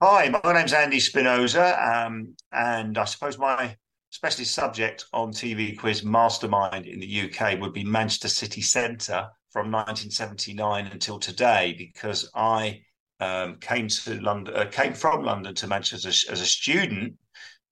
Hi, 0.00 0.28
my 0.28 0.52
name's 0.52 0.72
Andy 0.72 1.00
Spinoza, 1.00 1.76
um, 1.84 2.36
and 2.52 2.96
I 2.96 3.04
suppose 3.04 3.36
my 3.36 3.76
specialist 4.10 4.54
subject 4.54 5.04
on 5.12 5.32
TV 5.32 5.78
quiz 5.78 6.04
Mastermind 6.04 6.86
in 6.86 7.00
the 7.00 7.22
UK 7.22 7.60
would 7.60 7.72
be 7.72 7.84
Manchester 7.84 8.28
City 8.28 8.62
Centre 8.62 9.28
from 9.50 9.70
1979 9.70 10.86
until 10.86 11.18
today, 11.18 11.74
because 11.76 12.30
I 12.34 12.82
um, 13.20 13.56
came 13.60 13.88
to 13.88 14.20
London, 14.20 14.54
uh, 14.54 14.66
came 14.66 14.94
from 14.94 15.24
London 15.24 15.54
to 15.56 15.66
Manchester 15.66 16.08
as, 16.08 16.24
as 16.30 16.40
a 16.40 16.46
student 16.46 17.14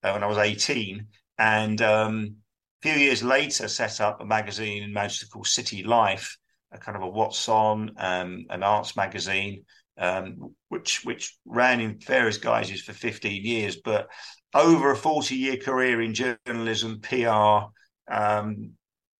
uh, 0.03 0.11
when 0.11 0.23
I 0.23 0.27
was 0.27 0.37
18, 0.37 1.07
and 1.39 1.81
um, 1.81 2.35
a 2.83 2.89
few 2.89 2.99
years 2.99 3.23
later 3.23 3.67
set 3.67 4.01
up 4.01 4.21
a 4.21 4.25
magazine 4.25 4.83
in 4.83 4.93
Manchester 4.93 5.27
called 5.27 5.47
City 5.47 5.83
Life, 5.83 6.37
a 6.71 6.77
kind 6.77 6.95
of 6.95 7.03
a 7.03 7.07
what's 7.07 7.49
on, 7.49 7.91
um, 7.97 8.45
an 8.49 8.63
arts 8.63 8.95
magazine 8.95 9.63
um, 9.97 10.53
which 10.69 11.03
which 11.03 11.37
ran 11.45 11.79
in 11.79 11.99
various 11.99 12.37
guises 12.37 12.81
for 12.81 12.93
15 12.93 13.43
years. 13.43 13.77
But 13.77 14.07
over 14.57 14.91
a 14.91 14.95
40 14.95 15.35
year 15.35 15.57
career 15.57 16.01
in 16.01 16.13
journalism, 16.13 16.99
PR, 17.01 17.69
um, 18.11 18.71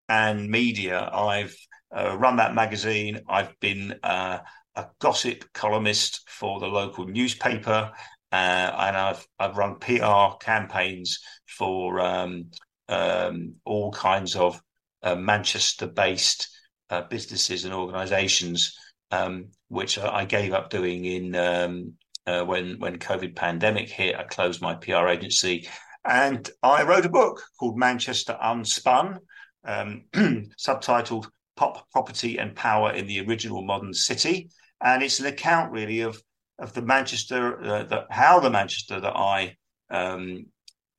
and 0.09 0.49
media, 0.49 1.09
I've 1.13 1.55
uh, 1.95 2.17
run 2.17 2.37
that 2.37 2.55
magazine. 2.55 3.21
I've 3.29 3.57
been 3.59 3.99
uh, 4.03 4.39
a 4.75 4.85
gossip 4.99 5.45
columnist 5.53 6.27
for 6.27 6.59
the 6.59 6.67
local 6.67 7.05
newspaper, 7.05 7.91
uh, 8.31 8.35
and 8.35 8.97
I've 8.97 9.27
I've 9.37 9.57
run 9.57 9.75
PR 9.75 10.37
campaigns 10.39 11.19
for 11.45 11.99
um, 11.99 12.51
um 12.89 13.55
all 13.65 13.91
kinds 13.91 14.35
of 14.35 14.61
uh, 15.03 15.15
Manchester-based 15.15 16.49
uh, 16.89 17.01
businesses 17.03 17.65
and 17.65 17.73
organisations 17.73 18.77
um, 19.11 19.49
which 19.69 19.97
I 19.97 20.25
gave 20.25 20.53
up 20.53 20.69
doing 20.69 21.05
in 21.05 21.35
um, 21.35 21.93
uh, 22.27 22.43
when 22.43 22.77
when 22.79 22.99
COVID 22.99 23.35
pandemic 23.35 23.89
hit. 23.89 24.15
I 24.15 24.23
closed 24.23 24.61
my 24.61 24.75
PR 24.75 25.07
agency, 25.07 25.67
and 26.05 26.47
I 26.61 26.83
wrote 26.83 27.05
a 27.05 27.09
book 27.09 27.41
called 27.59 27.77
Manchester 27.77 28.37
Unspun, 28.43 29.19
um, 29.65 30.03
subtitled 30.13 31.29
"Pop, 31.55 31.89
Property, 31.91 32.37
and 32.37 32.55
Power 32.55 32.91
in 32.91 33.07
the 33.07 33.21
Original 33.21 33.63
Modern 33.63 33.93
City," 33.93 34.49
and 34.81 35.01
it's 35.01 35.19
an 35.19 35.25
account 35.25 35.71
really 35.71 36.01
of 36.01 36.21
of 36.59 36.73
the 36.73 36.81
Manchester, 36.81 37.61
uh, 37.63 37.83
the, 37.83 38.05
how 38.09 38.39
the 38.39 38.49
Manchester 38.49 38.99
that 38.99 39.15
I 39.15 39.55
um, 39.89 40.47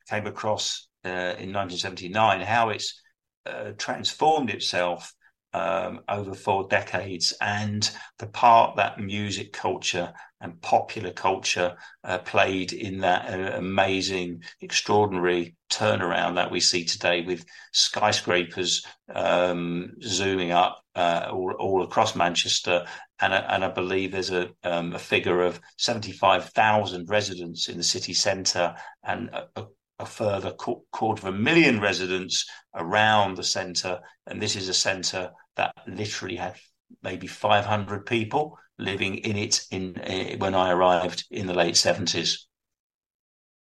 came 0.09 0.27
across 0.27 0.89
uh, 1.05 1.35
in 1.39 1.53
1979, 1.53 2.41
how 2.43 2.71
it's 2.71 3.01
uh, 3.45 3.73
transformed 3.77 4.51
itself 4.51 5.13
um, 5.59 6.01
over 6.09 6.35
four 6.35 6.69
decades 6.69 7.35
and 7.41 7.91
the 8.19 8.27
part 8.27 8.77
that 8.77 9.01
music 9.01 9.53
culture 9.53 10.13
and 10.41 10.61
popular 10.63 11.11
culture 11.11 11.77
uh, 12.05 12.19
played 12.19 12.73
in 12.73 13.01
that 13.01 13.29
uh, 13.29 13.57
amazing, 13.57 14.43
extraordinary 14.61 15.57
turnaround 15.69 16.37
that 16.37 16.51
we 16.51 16.61
see 16.61 16.85
today 16.85 17.23
with 17.23 17.45
skyscrapers 17.73 18.87
um, 19.13 19.93
zooming 20.01 20.53
up 20.53 20.81
uh, 20.95 21.29
all, 21.33 21.53
all, 21.59 21.83
across 21.83 22.15
Manchester. 22.15 22.87
And, 23.21 23.35
and 23.35 23.65
I 23.65 23.69
believe 23.69 24.13
there's 24.13 24.31
a, 24.31 24.51
um, 24.63 24.93
a 24.93 24.99
figure 24.99 25.43
of 25.43 25.61
75,000 25.77 27.09
residents 27.09 27.69
in 27.69 27.77
the 27.77 27.83
city 27.83 28.15
centre 28.15 28.77
and 29.03 29.31
a, 29.57 29.65
a 29.99 30.07
further 30.07 30.53
quarter 30.53 31.27
of 31.27 31.35
a 31.35 31.37
million 31.37 31.81
residents 31.81 32.49
around 32.75 33.37
the 33.37 33.43
centre. 33.43 33.99
And 34.27 34.41
this 34.41 34.55
is 34.55 34.69
a 34.69 34.75
centre 34.75 35.33
that 35.59 35.75
literally 35.87 36.37
had 36.37 36.57
maybe 37.03 37.27
500 37.27 38.07
people 38.07 38.59
living 38.79 39.17
in 39.17 39.37
it 39.37 39.67
in 39.71 39.97
uh, 39.99 40.37
when 40.39 40.55
I 40.55 40.71
arrived 40.71 41.27
in 41.31 41.47
the 41.47 41.55
late 41.55 41.75
70s. 41.75 42.45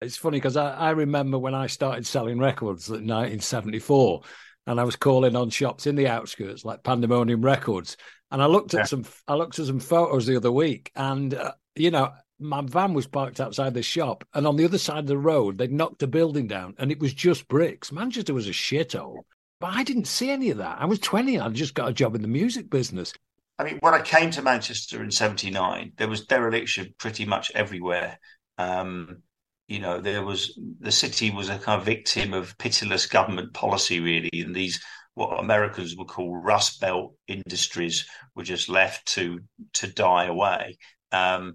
It's 0.03 0.17
funny 0.17 0.37
because 0.37 0.59
I, 0.59 0.75
I 0.75 0.91
remember 0.91 1.39
when 1.39 1.55
I 1.55 1.69
started 1.69 2.07
selling 2.07 2.39
records 2.39 2.89
in 2.89 3.07
1974 3.07 4.23
and 4.67 4.81
I 4.81 4.85
was 4.85 4.97
calling 4.97 5.37
on 5.37 5.49
shops 5.49 5.87
in 5.87 5.97
the 5.97 6.09
outskirts 6.09 6.65
like 6.65 6.83
Pandemonium 6.83 7.41
Records. 7.41 7.97
And 8.31 8.43
I 8.43 8.47
looked 8.47 8.75
at 8.75 8.81
yeah. 8.81 8.85
some, 8.85 9.05
I 9.29 9.35
looked 9.35 9.59
at 9.59 9.67
some 9.67 9.81
photos 9.81 10.27
the 10.27 10.37
other 10.37 10.51
week, 10.51 10.91
and 10.97 11.33
uh, 11.33 11.53
you 11.77 11.93
know, 11.93 12.13
my 12.41 12.61
van 12.63 12.93
was 12.93 13.07
parked 13.07 13.41
outside 13.41 13.73
the 13.73 13.83
shop, 13.83 14.25
and 14.35 14.47
on 14.47 14.57
the 14.57 14.65
other 14.65 14.79
side 14.79 14.99
of 14.99 15.07
the 15.07 15.17
road, 15.17 15.57
they'd 15.57 15.73
knocked 15.73 16.03
a 16.03 16.09
building 16.09 16.49
down, 16.49 16.75
and 16.79 16.91
it 16.91 16.99
was 16.99 17.15
just 17.15 17.47
bricks. 17.47 17.93
Manchester 17.93 18.35
was 18.35 18.49
a 18.49 18.53
shithole, 18.53 19.21
but 19.61 19.75
I 19.75 19.83
didn't 19.83 20.07
see 20.07 20.31
any 20.31 20.51
of 20.51 20.59
that. 20.59 20.79
I 20.81 20.85
was 20.87 20.99
20, 20.99 21.39
I'd 21.39 21.55
just 21.55 21.75
got 21.75 21.89
a 21.89 21.93
job 21.93 22.15
in 22.15 22.23
the 22.23 22.29
music 22.29 22.71
business. 22.71 23.13
I 23.59 23.65
mean, 23.65 23.79
when 23.81 23.95
I 23.95 24.03
came 24.03 24.31
to 24.33 24.43
Manchester 24.43 25.03
in 25.03 25.11
79, 25.11 25.93
there 25.97 26.09
was 26.09 26.27
dereliction 26.27 26.95
pretty 26.99 27.25
much 27.25 27.51
everywhere. 27.55 28.19
Um, 28.59 29.23
you 29.69 29.81
know, 29.81 30.01
there 30.01 30.23
was 30.23 30.59
the 30.81 30.93
city 30.93 31.31
was 31.31 31.49
a 31.49 31.59
kind 31.59 31.81
of 31.81 31.87
victim 31.87 32.35
of 32.35 32.57
pitiless 32.59 33.07
government 33.07 33.53
policy, 33.53 33.99
really, 34.01 34.31
and 34.35 34.55
these 34.55 34.81
what 35.15 35.41
Americans 35.41 35.97
would 35.97 36.09
call 36.09 36.37
Rust 36.37 36.81
Belt 36.81 37.15
industries 37.27 38.07
were 38.35 38.45
just 38.45 38.69
left 38.69 39.07
to 39.15 39.41
to 39.75 39.89
die 39.89 40.27
away. 40.27 40.77
Um, 41.11 41.55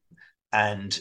and 0.52 1.00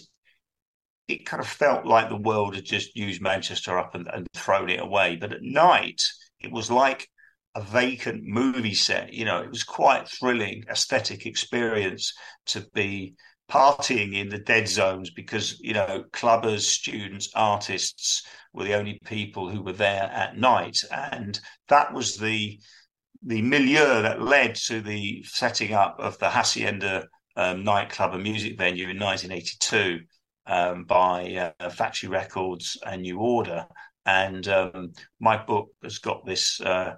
it 1.09 1.27
kind 1.27 1.41
of 1.41 1.49
felt 1.49 1.87
like 1.87 2.09
the 2.09 2.17
world 2.17 2.55
had 2.55 2.65
just 2.65 2.95
used 2.95 3.21
Manchester 3.21 3.79
up 3.79 3.95
and, 3.95 4.07
and 4.13 4.27
thrown 4.35 4.71
it 4.71 4.81
away. 4.81 5.17
But 5.17 5.33
at 5.33 5.43
night, 5.43 6.01
it 6.41 6.53
was 6.53 6.71
like 6.71 7.09
a 7.55 7.63
vacant 7.63 8.23
movie 8.25 8.75
set. 8.75 9.13
You 9.13 9.25
know, 9.25 9.41
it 9.41 9.51
was 9.51 9.65
quite 9.65 10.09
thrilling, 10.09 10.65
aesthetic 10.71 11.27
experience 11.27 12.13
to 12.47 12.67
be 12.75 13.15
partying 13.51 14.15
in 14.15 14.29
the 14.29 14.39
dead 14.39 14.69
zones 14.69 15.11
because 15.11 15.59
you 15.61 15.75
know 15.75 16.05
clubbers, 16.13 16.61
students, 16.61 17.31
artists 17.35 18.23
were 18.53 18.65
the 18.65 18.75
only 18.75 18.99
people 19.05 19.49
who 19.49 19.63
were 19.63 19.73
there 19.73 20.05
at 20.13 20.37
night, 20.37 20.79
and 20.93 21.41
that 21.69 21.93
was 21.93 22.17
the 22.17 22.59
the 23.23 23.43
milieu 23.43 24.03
that 24.03 24.23
led 24.23 24.55
to 24.55 24.81
the 24.81 25.23
setting 25.25 25.75
up 25.75 25.97
of 25.99 26.19
the 26.19 26.31
Hacienda 26.31 27.07
um, 27.37 27.65
nightclub 27.65 28.15
and 28.15 28.23
music 28.23 28.57
venue 28.57 28.89
in 28.89 28.99
1982 28.99 30.01
um, 30.47 30.85
by 30.85 31.53
uh, 31.61 31.71
Factory 31.71 32.09
Records 32.09 32.79
and 32.87 33.03
New 33.03 33.19
Order. 33.19 33.67
And 34.07 34.47
um, 34.49 34.93
my 35.21 35.43
book 35.43 35.69
has 35.83 35.99
got 35.99 36.25
this 36.25 36.61
uh, 36.61 36.95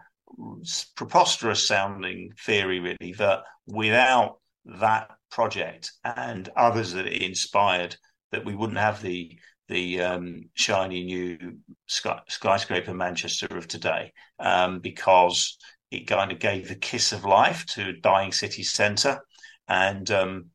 preposterous 0.96 1.66
sounding 1.66 2.30
theory, 2.44 2.80
really, 2.80 3.14
that 3.18 3.40
without 3.66 4.38
that 4.80 5.08
project 5.30 5.92
and 6.04 6.48
others 6.56 6.92
that 6.92 7.06
it 7.06 7.22
inspired, 7.22 7.96
that 8.30 8.44
we 8.44 8.54
wouldn't 8.54 8.78
have 8.78 9.02
the 9.02 9.38
the 9.68 10.00
um, 10.02 10.42
shiny 10.54 11.04
new 11.04 11.56
sky, 11.86 12.20
skyscraper 12.28 12.92
Manchester 12.92 13.46
of 13.56 13.66
today, 13.68 14.12
um, 14.38 14.80
because 14.80 15.56
it 15.90 16.06
kind 16.06 16.32
of 16.32 16.38
gave 16.38 16.68
the 16.68 16.74
kiss 16.74 17.12
of 17.12 17.24
life 17.24 17.64
to 17.66 17.88
a 17.88 18.00
dying 18.00 18.32
city 18.32 18.62
centre. 18.62 19.20
And 19.68 20.10
um, 20.10 20.46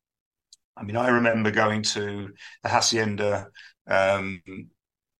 I 0.76 0.84
mean, 0.84 0.98
I 0.98 1.10
remember 1.10 1.52
going 1.52 1.84
to 1.84 2.30
the 2.64 2.70
Hacienda 2.70 3.48
um, 3.88 4.42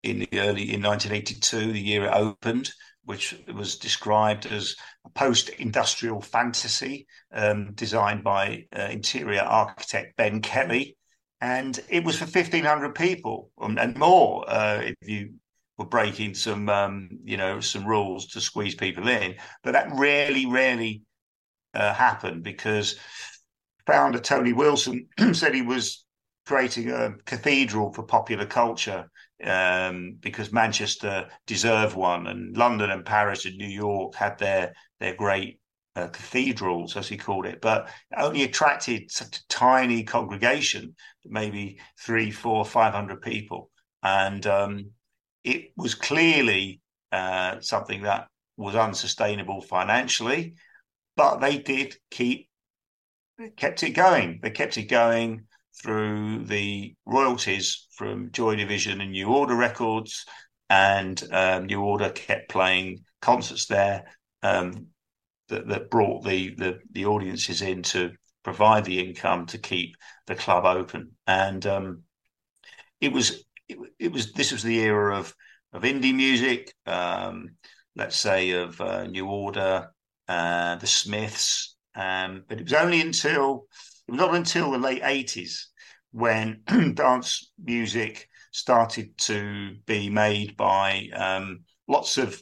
in 0.04 0.20
the 0.20 0.40
early 0.40 0.74
in 0.74 0.82
1982, 0.82 1.72
the 1.72 1.80
year 1.80 2.06
it 2.06 2.14
opened, 2.14 2.72
which 3.06 3.36
was 3.54 3.78
described 3.78 4.46
as 4.46 4.76
a 5.06 5.10
post-industrial 5.10 6.22
fantasy 6.22 7.08
um, 7.34 7.74
designed 7.74 8.24
by 8.24 8.66
uh, 8.78 8.88
interior 8.92 9.42
architect 9.42 10.16
Ben 10.18 10.42
Kelly, 10.42 10.98
and 11.42 11.80
it 11.90 12.04
was 12.04 12.18
for 12.18 12.26
1,500 12.26 12.96
people 12.96 13.52
and 13.60 13.98
more. 13.98 14.44
Uh, 14.48 14.82
if 14.84 14.96
you 15.02 15.34
were 15.78 15.86
breaking 15.86 16.34
some, 16.34 16.68
um, 16.70 17.10
you 17.24 17.38
know, 17.38 17.60
some 17.60 17.86
rules 17.86 18.28
to 18.28 18.42
squeeze 18.42 18.76
people 18.76 19.08
in, 19.08 19.36
but 19.64 19.74
that 19.74 19.90
rarely, 19.94 20.46
rarely 20.46 21.04
uh, 21.74 21.94
happened 21.94 22.44
because 22.44 22.98
founder 23.86 24.20
Tony 24.20 24.54
Wilson 24.54 25.08
said 25.34 25.54
he 25.54 25.62
was 25.62 26.04
creating 26.46 26.92
a 26.92 27.14
cathedral 27.26 27.94
for 27.94 28.04
popular 28.04 28.46
culture 28.46 29.10
um, 29.44 30.18
because 30.20 30.52
Manchester 30.52 31.30
deserved 31.46 31.96
one, 31.96 32.28
and 32.28 32.58
London 32.58 32.90
and 32.92 33.06
Paris 33.06 33.46
and 33.46 33.58
New 33.58 33.68
York 33.68 34.16
had 34.16 34.38
their 34.40 34.74
their 35.00 35.16
great 35.16 35.60
uh, 35.96 36.08
cathedrals, 36.08 36.98
as 36.98 37.08
he 37.08 37.18
called 37.18 37.46
it, 37.46 37.62
but 37.62 37.90
only 38.16 38.44
attracted 38.44 39.12
such 39.12 39.38
a 39.38 39.48
tiny 39.48 40.04
congregation, 40.04 40.96
maybe 41.26 41.80
three, 42.00 42.32
four, 42.32 42.66
five 42.66 42.94
hundred 42.94 43.22
people, 43.22 43.70
and 44.04 44.46
um, 44.48 44.92
it 45.44 45.72
was 45.78 45.96
clearly 45.96 46.82
uh, 47.12 47.60
something 47.60 48.04
that 48.04 48.28
was 48.58 48.76
unsustainable 48.76 49.62
financially, 49.62 50.56
but 51.16 51.38
they 51.38 51.58
did 51.58 51.96
keep 52.10 52.50
kept 53.56 53.84
it 53.84 53.92
going. 53.92 54.40
They 54.42 54.50
kept 54.50 54.78
it 54.78 54.86
going 54.86 55.46
through 55.82 56.46
the 56.46 56.96
royalties 57.06 57.88
from 57.92 58.32
Joy 58.32 58.56
Division 58.56 59.02
and 59.02 59.12
New 59.12 59.30
Order 59.30 59.56
Records, 59.56 60.26
and 60.70 61.22
um, 61.32 61.66
New 61.66 61.82
Order 61.82 62.10
kept 62.10 62.50
playing 62.50 63.00
concerts 63.22 63.66
there 63.66 64.06
um, 64.44 64.88
that, 65.50 65.68
that 65.68 65.90
brought 65.90 66.24
the, 66.24 66.54
the, 66.56 66.80
the 66.92 67.06
audiences 67.06 67.62
in 67.62 67.84
to 67.84 68.12
provide 68.44 68.86
the 68.86 69.00
income 69.00 69.46
to 69.48 69.58
keep 69.58 69.96
the 70.26 70.36
club 70.36 70.66
open. 70.66 71.12
And 71.26 71.66
um, 71.66 72.04
it 73.02 73.12
was 73.12 73.44
it, 73.68 73.78
it, 74.00 74.12
was 74.12 74.32
this 74.34 74.52
was 74.52 74.64
the 74.64 74.80
era 74.80 75.18
of 75.18 75.34
of 75.74 75.84
indie 75.84 76.16
music, 76.16 76.74
um, 76.86 77.50
let's 77.96 78.16
say 78.16 78.52
of 78.52 78.80
uh, 78.80 79.06
New 79.06 79.28
Order, 79.28 79.90
uh, 80.28 80.76
the 80.76 80.88
Smiths. 80.88 81.76
Um, 81.94 82.44
but 82.48 82.60
it 82.60 82.64
was 82.64 82.74
only 82.74 83.02
until 83.02 83.66
not 84.08 84.36
until 84.36 84.72
the 84.72 84.78
late 84.78 85.02
eighties 85.04 85.70
when 86.12 86.62
dance 86.94 87.52
music 87.64 88.28
started 88.52 89.18
to 89.18 89.76
be 89.86 90.10
made 90.10 90.58
by 90.58 91.08
um, 91.14 91.60
lots 91.88 92.18
of 92.18 92.42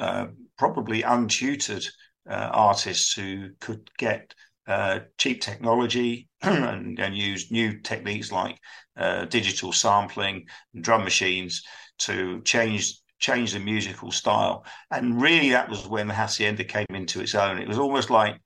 uh, 0.00 0.26
probably 0.56 1.02
untutored 1.02 1.86
uh, 2.28 2.50
artists 2.52 3.12
who 3.12 3.50
could 3.60 3.90
get 3.98 4.34
uh, 4.66 5.00
cheap 5.18 5.40
technology 5.40 6.28
and, 6.42 6.98
and, 6.98 7.16
use 7.16 7.50
new 7.50 7.78
techniques 7.80 8.32
like 8.32 8.58
uh, 8.96 9.26
digital 9.26 9.72
sampling 9.72 10.46
and 10.72 10.82
drum 10.82 11.04
machines 11.04 11.62
to 11.98 12.40
change 12.42 12.94
change 13.18 13.52
the 13.52 13.58
musical 13.58 14.10
style. 14.10 14.64
And 14.90 15.20
really, 15.20 15.50
that 15.50 15.68
was 15.68 15.86
when 15.86 16.08
the 16.08 16.14
hacienda 16.14 16.64
came 16.64 16.86
into 16.90 17.20
its 17.20 17.34
own. 17.34 17.58
It 17.58 17.68
was 17.68 17.78
almost 17.78 18.10
like 18.10 18.40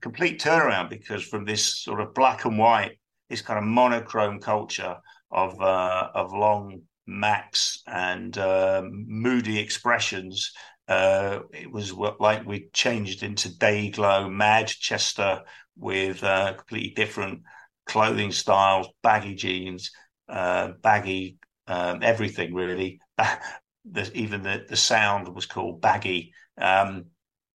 complete 0.00 0.40
turnaround 0.40 0.90
because 0.90 1.24
from 1.24 1.44
this 1.44 1.82
sort 1.82 2.00
of 2.00 2.14
black 2.14 2.44
and 2.44 2.58
white, 2.58 2.98
this 3.28 3.42
kind 3.42 3.58
of 3.58 3.64
monochrome 3.64 4.40
culture 4.40 4.96
of 5.30 5.60
uh, 5.60 6.08
of 6.14 6.32
long 6.32 6.82
macs 7.06 7.82
and 7.86 8.36
um, 8.38 9.04
moody 9.08 9.58
expressions. 9.58 10.52
Uh, 10.86 11.40
it 11.52 11.70
was 11.70 11.92
like 11.92 12.46
we 12.46 12.68
changed 12.72 13.22
into 13.22 13.54
day 13.58 13.90
glow 13.90 14.28
Manchester 14.28 15.42
with 15.76 16.22
uh, 16.24 16.54
completely 16.54 16.90
different 16.90 17.42
clothing 17.86 18.32
styles, 18.32 18.88
baggy 19.02 19.34
jeans, 19.34 19.90
uh, 20.28 20.72
baggy 20.82 21.38
um, 21.66 22.00
everything 22.02 22.54
really. 22.54 23.00
the, 23.18 24.10
even 24.14 24.42
the, 24.42 24.64
the 24.68 24.76
sound 24.76 25.34
was 25.34 25.46
called 25.46 25.80
baggy. 25.80 26.32
Um, 26.56 27.06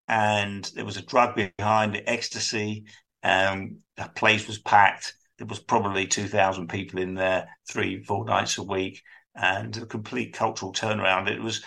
and 0.08 0.70
there 0.76 0.86
was 0.86 0.98
a 0.98 1.06
drug 1.06 1.39
behind 1.58 1.96
it, 1.96 2.04
ecstasy. 2.08 2.86
Um, 3.24 3.78
the 3.98 4.10
place 4.16 4.48
was 4.48 4.60
packed. 4.60 5.13
There 5.38 5.48
was 5.48 5.60
probably 5.60 6.08
2,000 6.08 6.68
people 6.68 7.00
in 7.00 7.16
there 7.16 7.48
three, 7.70 8.04
four 8.04 8.26
nights 8.26 8.58
a 8.58 8.63
week 8.63 9.02
and 9.36 9.76
a 9.78 9.86
complete 9.86 10.34
cultural 10.34 10.74
turnaround. 10.74 11.30
It 11.30 11.42
was 11.42 11.63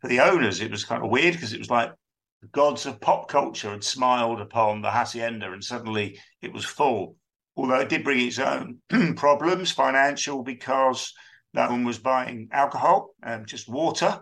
for 0.00 0.08
the 0.08 0.20
owners, 0.20 0.60
it 0.60 0.70
was 0.70 0.84
kind 0.84 1.04
of 1.04 1.10
weird 1.10 1.34
because 1.34 1.52
it 1.52 1.58
was 1.58 1.70
like 1.70 1.92
the 2.40 2.48
gods 2.48 2.86
of 2.86 3.00
pop 3.00 3.28
culture 3.28 3.70
had 3.70 3.84
smiled 3.84 4.40
upon 4.40 4.80
the 4.80 4.90
hacienda, 4.90 5.52
and 5.52 5.62
suddenly 5.62 6.18
it 6.40 6.52
was 6.52 6.64
full. 6.64 7.16
Although 7.56 7.80
it 7.80 7.90
did 7.90 8.04
bring 8.04 8.26
its 8.26 8.38
own 8.38 8.78
problems, 9.16 9.70
financial, 9.70 10.42
because 10.42 11.12
no 11.52 11.68
one 11.68 11.84
was 11.84 11.98
buying 11.98 12.48
alcohol, 12.50 13.10
um, 13.22 13.44
just 13.44 13.68
water, 13.68 14.20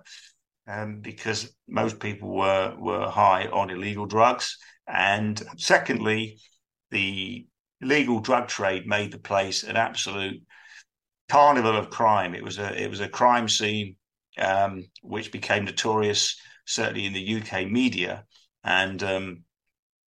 um, 0.68 1.00
because 1.00 1.54
most 1.66 1.98
people 1.98 2.37
were 2.37 2.76
were 2.78 3.09
high 3.09 3.46
on 3.46 3.70
illegal 3.70 4.07
drugs. 4.07 4.57
And 4.87 5.42
secondly, 5.57 6.38
the 6.90 7.46
illegal 7.81 8.20
drug 8.20 8.48
trade 8.48 8.87
made 8.87 9.12
the 9.12 9.18
place 9.18 9.64
an 9.64 9.76
absolute 9.76 10.42
carnival 11.28 11.76
of 11.76 11.90
crime. 11.90 12.35
It 12.35 12.44
was 12.44 12.59
a 12.59 12.81
it 12.81 12.90
was 12.90 13.00
a 13.00 13.09
crime 13.09 13.48
scene 13.48 13.96
um, 14.38 14.85
which 15.02 15.33
became 15.33 15.64
notorious, 15.64 16.40
certainly 16.66 17.07
in 17.07 17.12
the 17.12 17.40
UK 17.40 17.66
media. 17.68 18.24
And 18.64 19.02
um, 19.02 19.44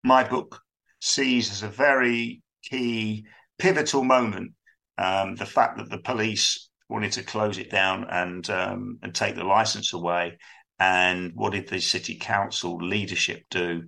my 0.04 0.24
book 0.24 0.62
sees 1.00 1.52
as 1.52 1.64
a 1.64 1.68
very 1.68 2.42
key, 2.64 3.26
pivotal 3.58 4.04
moment 4.04 4.54
um, 4.98 5.36
the 5.36 5.46
fact 5.46 5.78
that 5.78 5.90
the 5.90 5.98
police 5.98 6.70
wanted 6.92 7.14
to 7.14 7.24
close 7.24 7.58
it 7.58 7.72
down 7.72 8.06
and 8.10 8.48
um, 8.50 9.00
and 9.02 9.16
take 9.16 9.36
the 9.36 9.44
license 9.44 9.94
away. 9.94 10.38
And 10.80 11.32
what 11.36 11.54
did 11.54 11.70
the 11.70 11.80
city 11.80 12.16
council 12.16 12.78
leadership 12.78 13.46
do? 13.50 13.84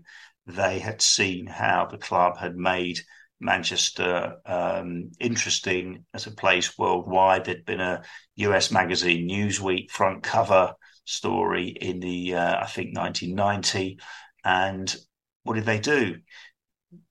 They 0.45 0.79
had 0.79 1.01
seen 1.01 1.47
how 1.47 1.87
the 1.89 1.97
club 1.97 2.37
had 2.37 2.55
made 2.55 2.99
Manchester 3.39 4.35
um, 4.45 5.11
interesting 5.19 6.05
as 6.13 6.27
a 6.27 6.31
place 6.31 6.77
worldwide. 6.77 7.45
There'd 7.45 7.65
been 7.65 7.81
a 7.81 8.03
US 8.35 8.71
magazine, 8.71 9.27
Newsweek, 9.27 9.91
front 9.91 10.23
cover 10.23 10.73
story 11.05 11.67
in 11.69 11.99
the, 11.99 12.35
uh, 12.35 12.61
I 12.61 12.67
think, 12.67 12.95
1990. 12.95 13.99
And 14.45 14.95
what 15.43 15.55
did 15.55 15.65
they 15.65 15.79
do? 15.79 16.17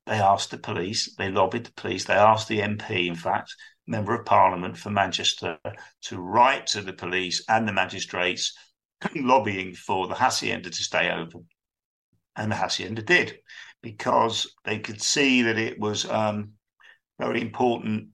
They 0.07 0.18
asked 0.18 0.50
the 0.50 0.59
police, 0.59 1.14
they 1.16 1.31
lobbied 1.31 1.66
the 1.66 1.72
police, 1.72 2.05
they 2.05 2.14
asked 2.14 2.48
the 2.48 2.61
MP, 2.61 3.07
in 3.07 3.14
fact, 3.14 3.55
member 3.87 4.14
of 4.14 4.25
parliament 4.25 4.77
for 4.77 4.90
Manchester, 4.90 5.59
to 6.03 6.18
write 6.21 6.66
to 6.68 6.81
the 6.81 6.92
police 6.92 7.45
and 7.49 7.66
the 7.66 7.73
magistrates 7.73 8.55
lobbying 9.16 9.75
for 9.75 10.07
the 10.07 10.14
hacienda 10.14 10.71
to 10.71 10.83
stay 10.83 11.11
open. 11.11 11.47
And 12.37 12.51
the 12.51 12.57
hacienda 12.57 13.03
did 13.03 13.38
because 13.83 14.55
they 14.64 14.79
could 14.79 15.03
see 15.03 15.42
that 15.42 15.59
it 15.59 15.79
was 15.79 16.09
um, 16.09 16.53
very 17.18 17.40
important 17.40 18.09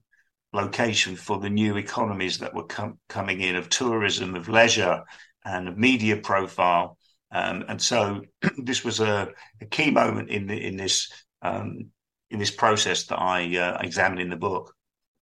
location 0.51 1.15
for 1.15 1.39
the 1.39 1.49
new 1.49 1.77
economies 1.77 2.39
that 2.39 2.53
were 2.53 2.65
com- 2.65 2.97
coming 3.07 3.41
in 3.41 3.55
of 3.55 3.69
tourism, 3.69 4.35
of 4.35 4.49
leisure, 4.49 5.03
and 5.45 5.67
of 5.67 5.77
media 5.77 6.17
profile. 6.17 6.97
Um, 7.31 7.63
and 7.67 7.81
so 7.81 8.21
this 8.57 8.83
was 8.83 8.99
a, 8.99 9.29
a, 9.61 9.65
key 9.65 9.91
moment 9.91 10.29
in 10.29 10.47
the, 10.47 10.55
in 10.55 10.75
this 10.75 11.11
um, 11.41 11.91
in 12.31 12.39
this 12.39 12.51
process 12.51 13.05
that 13.05 13.19
I 13.19 13.57
uh, 13.57 14.17
in 14.17 14.29
the 14.29 14.35
book. 14.35 14.73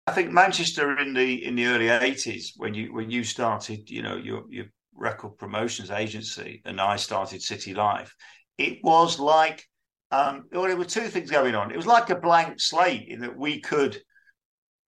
I 0.06 0.12
think 0.12 0.30
Manchester 0.30 0.98
in 0.98 1.14
the 1.14 1.44
in 1.44 1.56
the 1.56 1.66
early 1.66 1.88
eighties, 1.88 2.52
when 2.56 2.74
you 2.74 2.92
when 2.92 3.10
you 3.10 3.24
started, 3.24 3.90
you 3.90 4.02
know, 4.02 4.16
your 4.16 4.44
your 4.48 4.66
record 4.94 5.36
promotions 5.36 5.90
agency, 5.90 6.62
and 6.64 6.80
I 6.80 6.96
started 6.96 7.42
City 7.42 7.74
Life, 7.74 8.14
it 8.56 8.78
was 8.82 9.18
like 9.18 9.66
um, 10.10 10.44
well, 10.52 10.62
there 10.62 10.76
were 10.76 10.84
two 10.84 11.08
things 11.08 11.30
going 11.30 11.54
on. 11.54 11.72
It 11.72 11.76
was 11.76 11.86
like 11.86 12.10
a 12.10 12.16
blank 12.16 12.60
slate 12.60 13.08
in 13.08 13.20
that 13.20 13.36
we 13.36 13.60
could 13.60 14.00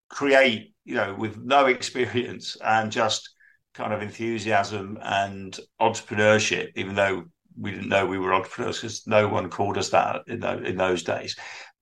create, 0.09 0.73
you 0.85 0.95
know, 0.95 1.15
with 1.15 1.37
no 1.39 1.67
experience 1.77 2.57
and 2.65 2.93
just 2.93 3.29
kind 3.75 3.93
of 3.93 4.03
enthusiasm 4.03 4.99
and 5.03 5.59
entrepreneurship, 5.81 6.71
even 6.77 6.95
though 6.95 7.25
we 7.57 7.73
didn't 7.73 7.89
know 7.89 8.07
we 8.07 8.19
were 8.19 8.33
entrepreneurs 8.33 8.81
because 8.81 9.07
no 9.07 9.27
one 9.27 9.51
called 9.51 9.77
us 9.77 9.91
that 9.91 10.23
in, 10.29 10.41
those, 10.41 10.65
in 10.65 10.77
those 10.77 11.03
days. 11.03 11.37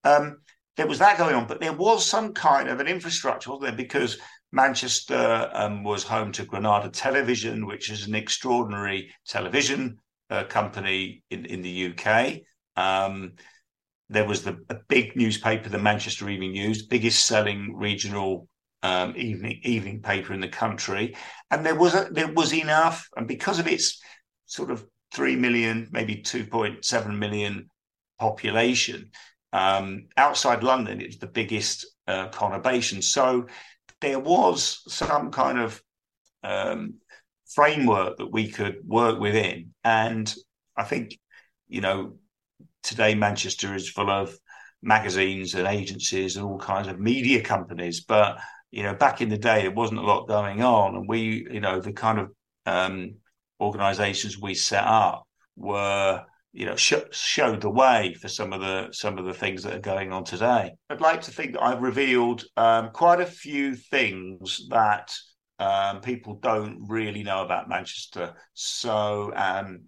Um, 0.04 0.38
there 0.76 0.86
was 0.86 0.98
that 0.98 1.18
going 1.18 1.34
on, 1.34 1.46
but 1.46 1.60
there 1.60 1.72
was 1.72 2.04
some 2.04 2.34
kind 2.34 2.68
of 2.68 2.80
an 2.80 2.86
infrastructure, 2.86 3.50
wasn't 3.50 3.68
there? 3.68 3.76
Because 3.76 4.18
Manchester 4.52 5.50
um, 5.52 5.82
was 5.82 6.02
home 6.02 6.32
to 6.32 6.44
Granada 6.44 6.90
Television, 6.90 7.66
which 7.66 7.90
is 7.90 8.06
an 8.06 8.14
extraordinary 8.14 9.10
television 9.26 9.98
uh, 10.30 10.44
company 10.44 11.22
in, 11.30 11.46
in 11.46 11.62
the 11.62 11.92
UK. 11.92 12.40
Um, 12.76 13.32
there 14.08 14.26
was 14.26 14.42
the 14.42 14.58
a 14.68 14.76
big 14.88 15.16
newspaper, 15.16 15.68
the 15.68 15.78
Manchester 15.78 16.28
Evening 16.28 16.52
News, 16.52 16.86
biggest 16.86 17.24
selling 17.24 17.74
regional 17.76 18.46
um, 18.82 19.14
evening 19.16 19.60
evening 19.64 20.02
paper 20.02 20.32
in 20.32 20.40
the 20.40 20.48
country, 20.48 21.16
and 21.50 21.66
there 21.66 21.74
was 21.74 21.94
a, 21.94 22.08
there 22.12 22.32
was 22.32 22.52
enough, 22.52 23.08
and 23.16 23.26
because 23.26 23.58
of 23.58 23.66
its 23.66 24.00
sort 24.44 24.70
of 24.70 24.86
three 25.12 25.34
million, 25.34 25.88
maybe 25.90 26.16
two 26.16 26.46
point 26.46 26.84
seven 26.84 27.18
million 27.18 27.68
population 28.20 29.10
um, 29.52 30.08
outside 30.16 30.62
London, 30.62 31.00
it's 31.00 31.18
the 31.18 31.26
biggest 31.26 31.86
uh, 32.06 32.28
conurbation. 32.28 33.02
So 33.02 33.46
there 34.00 34.18
was 34.18 34.82
some 34.88 35.30
kind 35.30 35.58
of 35.58 35.82
um, 36.42 36.94
framework 37.46 38.18
that 38.18 38.32
we 38.32 38.48
could 38.48 38.78
work 38.86 39.18
within, 39.18 39.72
and 39.84 40.32
I 40.76 40.84
think 40.84 41.18
you 41.68 41.80
know 41.80 42.16
today 42.82 43.14
Manchester 43.14 43.74
is 43.74 43.88
full 43.88 44.10
of 44.10 44.36
magazines 44.82 45.54
and 45.54 45.66
agencies 45.66 46.36
and 46.36 46.44
all 46.44 46.58
kinds 46.58 46.86
of 46.88 47.00
media 47.00 47.42
companies. 47.42 48.00
But 48.00 48.38
you 48.70 48.82
know, 48.82 48.94
back 48.94 49.20
in 49.20 49.28
the 49.28 49.38
day, 49.38 49.62
there 49.62 49.70
wasn't 49.70 50.00
a 50.00 50.04
lot 50.04 50.28
going 50.28 50.62
on, 50.62 50.96
and 50.96 51.08
we, 51.08 51.46
you 51.50 51.60
know, 51.60 51.80
the 51.80 51.92
kind 51.92 52.18
of 52.18 52.32
um, 52.66 53.16
organisations 53.60 54.38
we 54.38 54.54
set 54.54 54.84
up 54.84 55.26
were 55.56 56.24
you 56.56 56.64
know 56.64 56.74
sh- 56.74 56.94
showed 57.10 57.60
the 57.60 57.70
way 57.70 58.14
for 58.14 58.28
some 58.28 58.54
of 58.54 58.62
the 58.62 58.88
some 58.90 59.18
of 59.18 59.26
the 59.26 59.34
things 59.34 59.62
that 59.62 59.74
are 59.74 59.78
going 59.78 60.10
on 60.10 60.24
today. 60.24 60.72
I'd 60.88 61.02
like 61.02 61.20
to 61.22 61.30
think 61.30 61.52
that 61.52 61.62
I've 61.62 61.82
revealed 61.82 62.44
um, 62.56 62.90
quite 62.90 63.20
a 63.20 63.26
few 63.26 63.76
things 63.76 64.66
that 64.70 65.14
um, 65.58 66.00
people 66.00 66.36
don't 66.36 66.86
really 66.88 67.22
know 67.22 67.44
about 67.44 67.68
Manchester. 67.68 68.34
So, 68.54 69.32
um, 69.36 69.82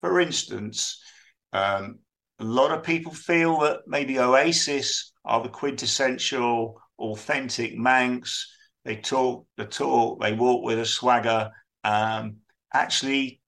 for 0.00 0.18
instance, 0.18 1.02
um, 1.52 1.98
a 2.38 2.44
lot 2.44 2.72
of 2.72 2.82
people 2.82 3.12
feel 3.12 3.60
that 3.60 3.80
maybe 3.86 4.18
Oasis 4.18 5.12
are 5.26 5.42
the 5.42 5.50
quintessential, 5.50 6.80
authentic 6.98 7.76
Mancs. 7.76 8.44
They 8.86 8.96
talk 8.96 9.46
the 9.58 9.66
talk, 9.66 10.22
they 10.22 10.32
walk 10.32 10.64
with 10.64 10.78
a 10.78 10.86
swagger. 10.86 11.50
Um, 11.84 12.36
actually, 12.72 13.40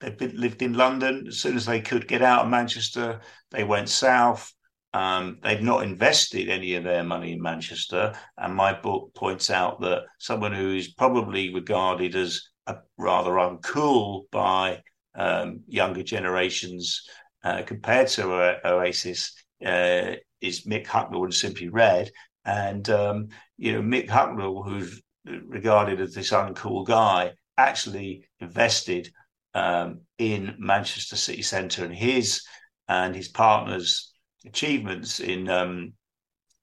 They'd 0.00 0.34
lived 0.34 0.62
in 0.62 0.72
London. 0.74 1.26
As 1.28 1.38
soon 1.38 1.56
as 1.56 1.66
they 1.66 1.80
could 1.80 2.08
get 2.08 2.22
out 2.22 2.44
of 2.44 2.50
Manchester, 2.50 3.20
they 3.50 3.64
went 3.64 3.88
south. 3.88 4.52
Um, 4.92 5.38
they've 5.42 5.62
not 5.62 5.84
invested 5.84 6.48
any 6.48 6.74
of 6.74 6.84
their 6.84 7.04
money 7.04 7.32
in 7.32 7.42
Manchester. 7.42 8.14
And 8.36 8.54
my 8.54 8.72
book 8.72 9.14
points 9.14 9.50
out 9.50 9.80
that 9.82 10.02
someone 10.18 10.52
who 10.52 10.74
is 10.74 10.94
probably 10.94 11.54
regarded 11.54 12.16
as 12.16 12.48
a, 12.66 12.76
rather 12.96 13.32
uncool 13.32 14.22
by 14.32 14.82
um, 15.14 15.60
younger 15.68 16.02
generations 16.02 17.02
uh, 17.44 17.62
compared 17.62 18.08
to 18.08 18.66
Oasis 18.66 19.34
uh, 19.64 20.12
is 20.40 20.64
Mick 20.66 20.86
Hucknall 20.86 21.24
and 21.24 21.34
Simply 21.34 21.68
Red. 21.68 22.10
And, 22.44 22.88
um, 22.88 23.28
you 23.58 23.72
know, 23.72 23.82
Mick 23.82 24.08
Hucknall, 24.08 24.64
who's 24.64 25.02
regarded 25.24 26.00
as 26.00 26.14
this 26.14 26.30
uncool 26.30 26.86
guy, 26.86 27.32
actually 27.58 28.24
invested 28.40 29.12
um, 29.54 30.00
in 30.18 30.54
Manchester 30.58 31.16
city 31.16 31.42
centre, 31.42 31.84
and 31.84 31.94
his 31.94 32.42
and 32.88 33.14
his 33.14 33.28
partner's 33.28 34.12
achievements 34.44 35.20
in 35.20 35.48
um, 35.48 35.92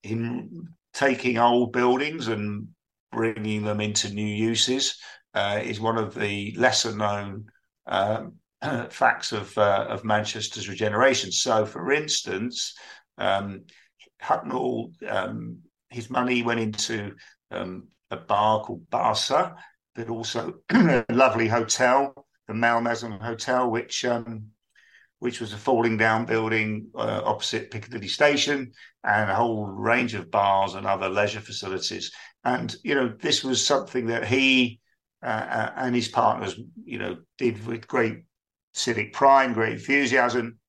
in 0.04 0.67
taking 0.93 1.38
old 1.38 1.73
buildings 1.73 2.28
and 2.28 2.67
bringing 3.12 3.63
them 3.63 3.80
into 3.80 4.13
new 4.13 4.26
uses 4.26 4.97
uh, 5.34 5.60
is 5.63 5.80
one 5.80 5.97
of 5.97 6.15
the 6.15 6.54
lesser 6.58 6.95
known 6.95 7.45
um, 7.86 8.34
facts 8.89 9.32
of 9.32 9.58
uh, 9.58 9.86
of 9.89 10.04
Manchester's 10.04 10.69
regeneration. 10.69 11.32
So, 11.32 11.65
for 11.65 11.91
instance, 11.91 12.73
um, 13.17 13.65
Hucknall, 14.21 14.91
um, 15.08 15.60
his 15.89 16.10
money 16.10 16.41
went 16.41 16.60
into 16.60 17.13
um, 17.52 17.88
a 18.12 18.17
bar 18.17 18.63
called 18.63 18.89
Barca, 18.89 19.56
but 19.95 20.10
also 20.10 20.56
a 20.69 21.06
lovely 21.10 21.47
hotel 21.47 22.26
the 22.47 22.53
Malmaison 22.53 23.12
Hotel, 23.19 23.69
which 23.69 24.05
um, 24.05 24.47
which 25.19 25.39
was 25.41 25.51
a 25.51 25.57
falling 25.57 25.97
down 25.97 26.25
building 26.25 26.89
uh, 26.95 27.21
opposite 27.25 27.71
Piccadilly 27.71 28.07
Station, 28.07 28.71
and 29.03 29.29
a 29.29 29.36
whole 29.36 29.65
range 29.65 30.13
of 30.13 30.31
bars 30.31 30.75
and 30.75 30.86
other 30.86 31.10
leisure 31.10 31.41
facilities. 31.41 32.12
And 32.43 32.75
you 32.83 32.95
know, 32.95 33.13
this 33.19 33.43
was 33.43 33.65
something 33.65 34.07
that 34.07 34.25
he 34.25 34.79
uh, 35.23 35.25
uh 35.27 35.73
and 35.77 35.95
his 35.95 36.07
partners, 36.07 36.60
you 36.83 36.99
know, 36.99 37.17
did 37.38 37.65
with 37.65 37.88
great 37.88 38.23
civic 38.73 39.13
pride, 39.13 39.53
great 39.53 39.73
enthusiasm. 39.73 40.60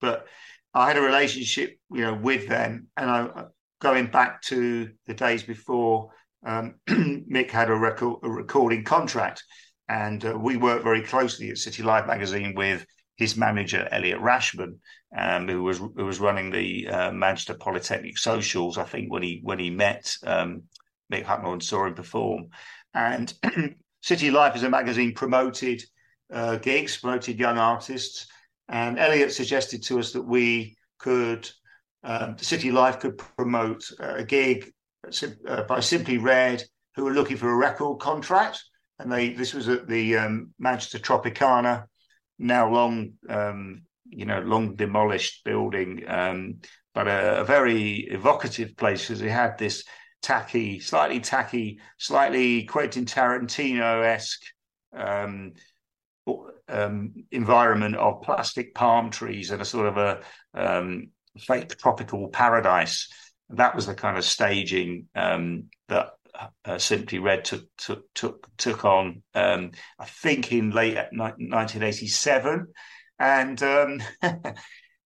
But 0.00 0.26
I 0.74 0.88
had 0.88 0.98
a 0.98 1.02
relationship, 1.02 1.78
you 1.90 2.02
know, 2.02 2.14
with 2.14 2.48
them, 2.48 2.88
and 2.96 3.10
I 3.10 3.44
going 3.80 4.06
back 4.06 4.42
to 4.42 4.90
the 5.06 5.14
days 5.14 5.42
before 5.42 6.10
um, 6.44 6.74
Mick 6.88 7.50
had 7.50 7.70
a, 7.70 7.74
record, 7.74 8.18
a 8.22 8.30
recording 8.30 8.84
contract. 8.84 9.44
And 9.88 10.24
uh, 10.24 10.38
we 10.38 10.56
worked 10.56 10.84
very 10.84 11.02
closely 11.02 11.50
at 11.50 11.58
City 11.58 11.82
Life 11.82 12.06
magazine 12.06 12.54
with 12.54 12.84
his 13.16 13.36
manager 13.36 13.88
Elliot 13.90 14.20
Rashman, 14.20 14.78
um, 15.16 15.48
who 15.48 15.62
was 15.62 15.78
who 15.78 16.04
was 16.04 16.20
running 16.20 16.50
the 16.50 16.88
uh, 16.88 17.12
Manchester 17.12 17.54
Polytechnic 17.54 18.18
Socials. 18.18 18.78
I 18.78 18.84
think 18.84 19.12
when 19.12 19.22
he 19.22 19.40
when 19.42 19.58
he 19.58 19.70
met 19.70 20.14
um, 20.24 20.64
Mick 21.12 21.24
Hucknall 21.24 21.54
and 21.54 21.62
saw 21.62 21.86
him 21.86 21.94
perform, 21.94 22.48
and 22.94 23.32
City 24.02 24.30
Life 24.30 24.54
as 24.54 24.62
a 24.62 24.70
magazine 24.70 25.14
promoted 25.14 25.82
uh, 26.32 26.56
gigs, 26.56 26.98
promoted 26.98 27.38
young 27.38 27.58
artists, 27.58 28.28
and 28.68 28.98
Elliot 28.98 29.32
suggested 29.32 29.82
to 29.84 29.98
us 29.98 30.12
that 30.12 30.22
we 30.22 30.76
could 30.98 31.50
um, 32.04 32.38
City 32.38 32.70
Life 32.70 33.00
could 33.00 33.18
promote 33.18 33.84
a 33.98 34.22
gig 34.22 34.70
uh, 35.48 35.62
by 35.64 35.80
Simply 35.80 36.18
Red, 36.18 36.62
who 36.94 37.04
were 37.04 37.12
looking 37.12 37.36
for 37.36 37.50
a 37.50 37.56
record 37.56 37.98
contract 38.00 38.62
and 38.98 39.10
they 39.12 39.30
this 39.30 39.54
was 39.54 39.68
at 39.68 39.86
the 39.88 40.16
um, 40.16 40.52
Manchester 40.58 40.98
Tropicana, 40.98 41.84
now 42.38 42.70
long 42.70 43.12
um, 43.28 43.82
you 44.06 44.26
know 44.26 44.40
long 44.40 44.74
demolished 44.74 45.44
building, 45.44 46.04
um, 46.08 46.56
but 46.94 47.06
a, 47.06 47.40
a, 47.40 47.44
very 47.44 48.08
evocative 48.10 48.76
place 48.76 49.02
because 49.02 49.22
it 49.22 49.30
had 49.30 49.58
this 49.58 49.84
tacky, 50.22 50.80
slightly 50.80 51.20
tacky, 51.20 51.80
slightly 51.98 52.64
Quentin 52.64 53.04
Tarantino 53.04 54.04
esque. 54.04 54.42
Um, 54.92 55.52
um, 56.68 57.14
environment 57.30 57.96
of 57.96 58.20
plastic 58.22 58.74
palm 58.74 59.10
trees 59.10 59.50
and 59.50 59.62
a 59.62 59.64
sort 59.64 59.86
of 59.86 59.96
a 59.96 60.20
um, 60.54 61.08
fake 61.38 61.78
tropical 61.78 62.28
paradise. 62.28 63.08
That 63.50 63.74
was 63.74 63.86
the 63.86 63.94
kind 63.94 64.18
of 64.18 64.24
staging 64.24 65.06
that 65.88 66.10
uh, 66.64 66.78
Simply 66.78 67.18
Red 67.18 67.44
took 67.44 67.64
took 67.76 68.04
took 68.14 68.48
took 68.56 68.84
on. 68.84 69.22
Um, 69.34 69.72
I 69.98 70.04
think 70.04 70.52
in 70.52 70.70
late 70.70 70.96
1987, 70.96 72.66
and 73.18 73.62
um, 73.62 74.02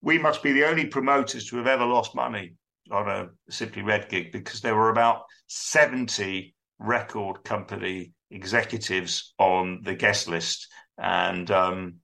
we 0.02 0.18
must 0.18 0.42
be 0.42 0.52
the 0.52 0.68
only 0.68 0.86
promoters 0.86 1.46
to 1.46 1.56
have 1.56 1.66
ever 1.66 1.84
lost 1.84 2.14
money 2.14 2.54
on 2.90 3.08
a 3.08 3.28
Simply 3.50 3.82
Red 3.82 4.08
gig 4.08 4.32
because 4.32 4.60
there 4.60 4.74
were 4.74 4.90
about 4.90 5.22
70 5.48 6.54
record 6.78 7.44
company 7.44 8.12
executives 8.30 9.34
on 9.38 9.80
the 9.82 9.94
guest 9.94 10.28
list, 10.28 10.68
and 10.98 11.50
um, 11.50 11.96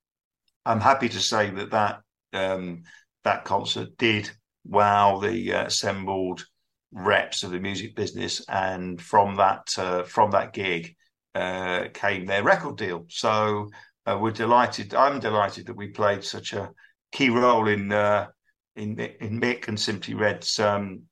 I'm 0.65 0.81
happy 0.81 1.09
to 1.09 1.21
say 1.21 1.51
that 1.51 1.71
that 1.71 2.01
um, 2.33 2.83
that 3.25 3.45
concert 3.45 3.97
did 3.99 4.31
wow 4.65 5.19
the 5.19 5.53
uh, 5.53 5.67
assembled 5.67 6.45
reps 6.93 7.43
of 7.43 7.51
the 7.51 7.61
music 7.61 7.95
business, 7.95 8.43
and 8.49 9.01
from 9.01 9.37
that 9.37 9.69
uh, 9.79 10.03
from 10.05 10.31
that 10.33 10.53
gig 10.53 10.95
uh, 11.35 11.85
came 11.93 12.27
their 12.27 12.43
record 12.43 12.77
deal. 12.77 13.05
So 13.09 13.71
uh, 14.07 14.19
we're 14.21 14.31
delighted. 14.31 14.95
I'm 14.95 15.21
delighted 15.21 15.67
that 15.67 15.77
we 15.77 15.89
played 15.89 16.25
such 16.25 16.53
a 16.53 16.71
key 17.13 17.31
role 17.31 17.69
in 17.69 17.93
uh, 17.93 18.29
in 18.77 18.99
in 18.99 19.41
Mick 19.41 19.69
and 19.69 19.79
Simply 19.79 20.15
Red's 20.15 20.59
um, 20.59 21.03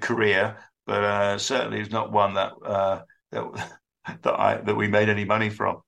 career, 0.00 0.56
but 0.86 1.04
uh, 1.04 1.38
certainly 1.38 1.80
it's 1.80 1.90
not 1.90 2.12
one 2.12 2.34
that 2.34 2.52
uh, 2.64 3.02
that 3.32 3.70
that 4.22 4.40
I 4.40 4.56
that 4.58 4.74
we 4.74 4.88
made 4.88 5.08
any 5.08 5.24
money 5.24 5.50
from. 5.50 5.82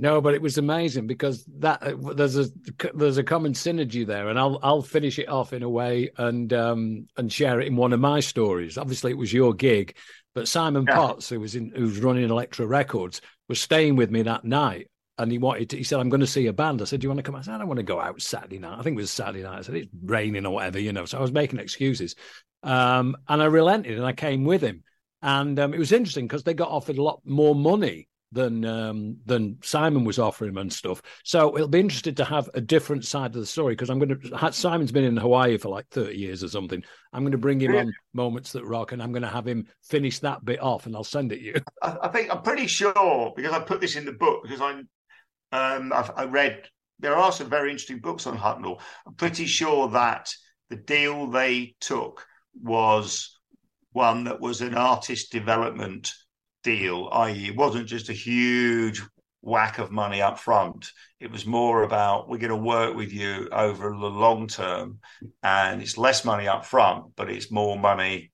No, 0.00 0.22
but 0.22 0.32
it 0.32 0.40
was 0.40 0.56
amazing 0.56 1.06
because 1.06 1.44
that 1.58 1.82
uh, 1.82 2.14
there's 2.14 2.38
a 2.38 2.46
there's 2.94 3.18
a 3.18 3.22
common 3.22 3.52
synergy 3.52 4.06
there, 4.06 4.30
and 4.30 4.38
I'll 4.38 4.58
I'll 4.62 4.80
finish 4.80 5.18
it 5.18 5.28
off 5.28 5.52
in 5.52 5.62
a 5.62 5.68
way 5.68 6.10
and 6.16 6.50
um 6.54 7.06
and 7.18 7.30
share 7.30 7.60
it 7.60 7.66
in 7.66 7.76
one 7.76 7.92
of 7.92 8.00
my 8.00 8.20
stories. 8.20 8.78
Obviously, 8.78 9.10
it 9.10 9.18
was 9.18 9.30
your 9.30 9.52
gig, 9.52 9.94
but 10.34 10.48
Simon 10.48 10.86
yeah. 10.88 10.94
Potts, 10.94 11.28
who 11.28 11.38
was 11.38 11.54
in 11.54 11.72
who's 11.76 11.98
running 11.98 12.30
Elektra 12.30 12.66
Records, 12.66 13.20
was 13.46 13.60
staying 13.60 13.96
with 13.96 14.10
me 14.10 14.22
that 14.22 14.42
night, 14.42 14.90
and 15.18 15.30
he 15.30 15.36
wanted 15.36 15.68
to. 15.68 15.76
He 15.76 15.84
said, 15.84 16.00
"I'm 16.00 16.08
going 16.08 16.20
to 16.20 16.26
see 16.26 16.46
a 16.46 16.52
band." 16.54 16.80
I 16.80 16.86
said, 16.86 17.00
"Do 17.00 17.04
you 17.04 17.10
want 17.10 17.18
to 17.18 17.22
come?" 17.22 17.36
I 17.36 17.42
said, 17.42 17.52
"I 17.52 17.58
don't 17.58 17.68
want 17.68 17.76
to 17.76 17.82
go 17.82 18.00
out 18.00 18.22
Saturday 18.22 18.58
night. 18.58 18.78
I 18.78 18.82
think 18.82 18.94
it 18.94 19.02
was 19.02 19.10
Saturday 19.10 19.42
night." 19.42 19.58
I 19.58 19.62
said, 19.62 19.74
"It's 19.74 19.88
raining 20.02 20.46
or 20.46 20.54
whatever, 20.54 20.78
you 20.78 20.94
know." 20.94 21.04
So 21.04 21.18
I 21.18 21.20
was 21.20 21.32
making 21.32 21.58
excuses, 21.58 22.14
um, 22.62 23.18
and 23.28 23.42
I 23.42 23.46
relented 23.46 23.98
and 23.98 24.06
I 24.06 24.14
came 24.14 24.44
with 24.44 24.62
him, 24.62 24.82
and 25.20 25.58
um, 25.58 25.74
it 25.74 25.78
was 25.78 25.92
interesting 25.92 26.26
because 26.26 26.44
they 26.44 26.54
got 26.54 26.70
offered 26.70 26.96
a 26.96 27.02
lot 27.02 27.20
more 27.26 27.54
money 27.54 28.08
than 28.32 28.64
um, 28.64 29.16
than 29.26 29.58
Simon 29.62 30.04
was 30.04 30.18
offering 30.18 30.56
and 30.56 30.72
stuff. 30.72 31.02
So 31.24 31.54
it'll 31.56 31.68
be 31.68 31.80
interesting 31.80 32.14
to 32.16 32.24
have 32.24 32.48
a 32.54 32.60
different 32.60 33.04
side 33.04 33.34
of 33.34 33.40
the 33.40 33.46
story 33.46 33.74
because 33.74 33.90
I'm 33.90 33.98
going 33.98 34.20
to. 34.20 34.52
Simon's 34.52 34.92
been 34.92 35.04
in 35.04 35.16
Hawaii 35.16 35.56
for 35.56 35.68
like 35.68 35.88
30 35.88 36.16
years 36.16 36.44
or 36.44 36.48
something. 36.48 36.82
I'm 37.12 37.22
going 37.22 37.32
to 37.32 37.38
bring 37.38 37.60
him 37.60 37.74
on 37.74 37.92
moments 38.14 38.52
that 38.52 38.64
rock, 38.64 38.92
and 38.92 39.02
I'm 39.02 39.12
going 39.12 39.22
to 39.22 39.28
have 39.28 39.46
him 39.46 39.66
finish 39.82 40.20
that 40.20 40.44
bit 40.44 40.60
off, 40.60 40.86
and 40.86 40.94
I'll 40.94 41.04
send 41.04 41.32
it 41.32 41.40
you. 41.40 41.54
I, 41.82 41.96
I 42.02 42.08
think 42.08 42.32
I'm 42.32 42.42
pretty 42.42 42.66
sure 42.66 43.32
because 43.36 43.52
I 43.52 43.60
put 43.60 43.80
this 43.80 43.96
in 43.96 44.04
the 44.04 44.12
book 44.12 44.42
because 44.42 44.60
I'm 44.60 44.88
um, 45.52 45.92
I've, 45.92 46.10
I 46.16 46.24
read 46.24 46.62
there 47.00 47.16
are 47.16 47.32
some 47.32 47.48
very 47.48 47.70
interesting 47.70 47.98
books 47.98 48.26
on 48.26 48.38
Hucknall. 48.38 48.80
I'm 49.06 49.14
pretty 49.14 49.46
sure 49.46 49.88
that 49.88 50.32
the 50.68 50.76
deal 50.76 51.26
they 51.26 51.74
took 51.80 52.26
was 52.62 53.36
one 53.92 54.24
that 54.24 54.40
was 54.40 54.60
an 54.60 54.74
artist 54.74 55.32
development 55.32 56.12
deal, 56.62 57.08
i.e., 57.12 57.48
it 57.48 57.56
wasn't 57.56 57.86
just 57.86 58.08
a 58.08 58.14
huge 58.14 59.02
whack 59.42 59.78
of 59.78 59.90
money 59.90 60.20
up 60.20 60.38
front. 60.38 60.90
It 61.18 61.30
was 61.30 61.46
more 61.46 61.82
about 61.82 62.28
we're 62.28 62.38
going 62.38 62.50
to 62.50 62.56
work 62.56 62.94
with 62.94 63.12
you 63.12 63.48
over 63.52 63.90
the 63.90 63.96
long 63.96 64.46
term, 64.46 64.98
and 65.42 65.80
it's 65.80 65.98
less 65.98 66.24
money 66.24 66.46
up 66.46 66.64
front, 66.64 67.06
but 67.16 67.30
it's 67.30 67.50
more 67.50 67.78
money 67.78 68.32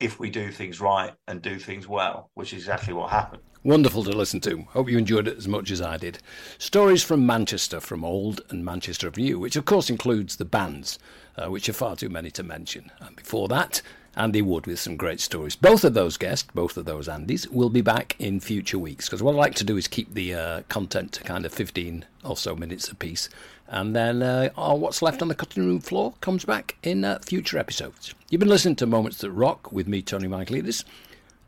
if 0.00 0.18
we 0.18 0.30
do 0.30 0.50
things 0.50 0.80
right 0.80 1.12
and 1.28 1.40
do 1.40 1.58
things 1.58 1.88
well, 1.88 2.30
which 2.34 2.52
is 2.52 2.60
exactly 2.60 2.92
what 2.92 3.10
happened. 3.10 3.42
Wonderful 3.62 4.04
to 4.04 4.10
listen 4.10 4.40
to. 4.40 4.62
Hope 4.72 4.90
you 4.90 4.98
enjoyed 4.98 5.26
it 5.26 5.38
as 5.38 5.48
much 5.48 5.70
as 5.70 5.80
I 5.80 5.96
did. 5.96 6.18
Stories 6.58 7.02
from 7.02 7.24
Manchester, 7.24 7.80
from 7.80 8.04
Old 8.04 8.42
and 8.50 8.62
Manchester 8.62 9.08
of 9.08 9.16
which 9.16 9.56
of 9.56 9.64
course 9.64 9.88
includes 9.88 10.36
the 10.36 10.44
bands, 10.44 10.98
uh, 11.36 11.46
which 11.50 11.68
are 11.70 11.72
far 11.72 11.96
too 11.96 12.10
many 12.10 12.30
to 12.32 12.42
mention. 12.42 12.92
And 13.00 13.16
before 13.16 13.48
that, 13.48 13.80
Andy 14.16 14.42
Wood 14.42 14.66
with 14.66 14.78
some 14.78 14.96
great 14.96 15.20
stories. 15.20 15.56
Both 15.56 15.84
of 15.84 15.94
those 15.94 16.16
guests, 16.16 16.48
both 16.54 16.76
of 16.76 16.84
those 16.84 17.08
Andys, 17.08 17.48
will 17.50 17.70
be 17.70 17.80
back 17.80 18.16
in 18.18 18.40
future 18.40 18.78
weeks 18.78 19.06
because 19.06 19.22
what 19.22 19.34
I 19.34 19.38
like 19.38 19.54
to 19.56 19.64
do 19.64 19.76
is 19.76 19.88
keep 19.88 20.14
the 20.14 20.34
uh, 20.34 20.62
content 20.68 21.12
to 21.12 21.22
kind 21.22 21.44
of 21.44 21.52
15 21.52 22.04
or 22.24 22.36
so 22.36 22.54
minutes 22.54 22.88
apiece. 22.88 23.28
And 23.68 23.94
then 23.94 24.22
uh, 24.22 24.50
oh, 24.56 24.74
what's 24.74 25.02
left 25.02 25.22
on 25.22 25.28
the 25.28 25.34
cutting 25.34 25.66
room 25.66 25.80
floor 25.80 26.14
comes 26.20 26.44
back 26.44 26.76
in 26.82 27.04
uh, 27.04 27.18
future 27.20 27.58
episodes. 27.58 28.14
You've 28.30 28.40
been 28.40 28.48
listening 28.48 28.76
to 28.76 28.86
Moments 28.86 29.18
That 29.18 29.30
Rock 29.30 29.72
with 29.72 29.88
me, 29.88 30.02
Tony 30.02 30.28
Michaelides, 30.28 30.84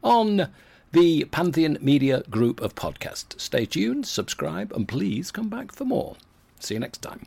on 0.03 0.49
the 0.93 1.25
Pantheon 1.27 1.79
Media 1.81 2.23
group 2.31 2.61
of 2.61 2.75
podcasts. 2.75 3.41
Stay 3.41 3.67
tuned, 3.67 4.07
subscribe, 4.07 4.73
and 4.73 4.89
please 4.89 5.31
come 5.31 5.49
back 5.49 5.73
for 5.73 5.85
more. 5.85 6.17
See 6.59 6.75
you 6.75 6.81
next 6.81 7.03
time. 7.03 7.27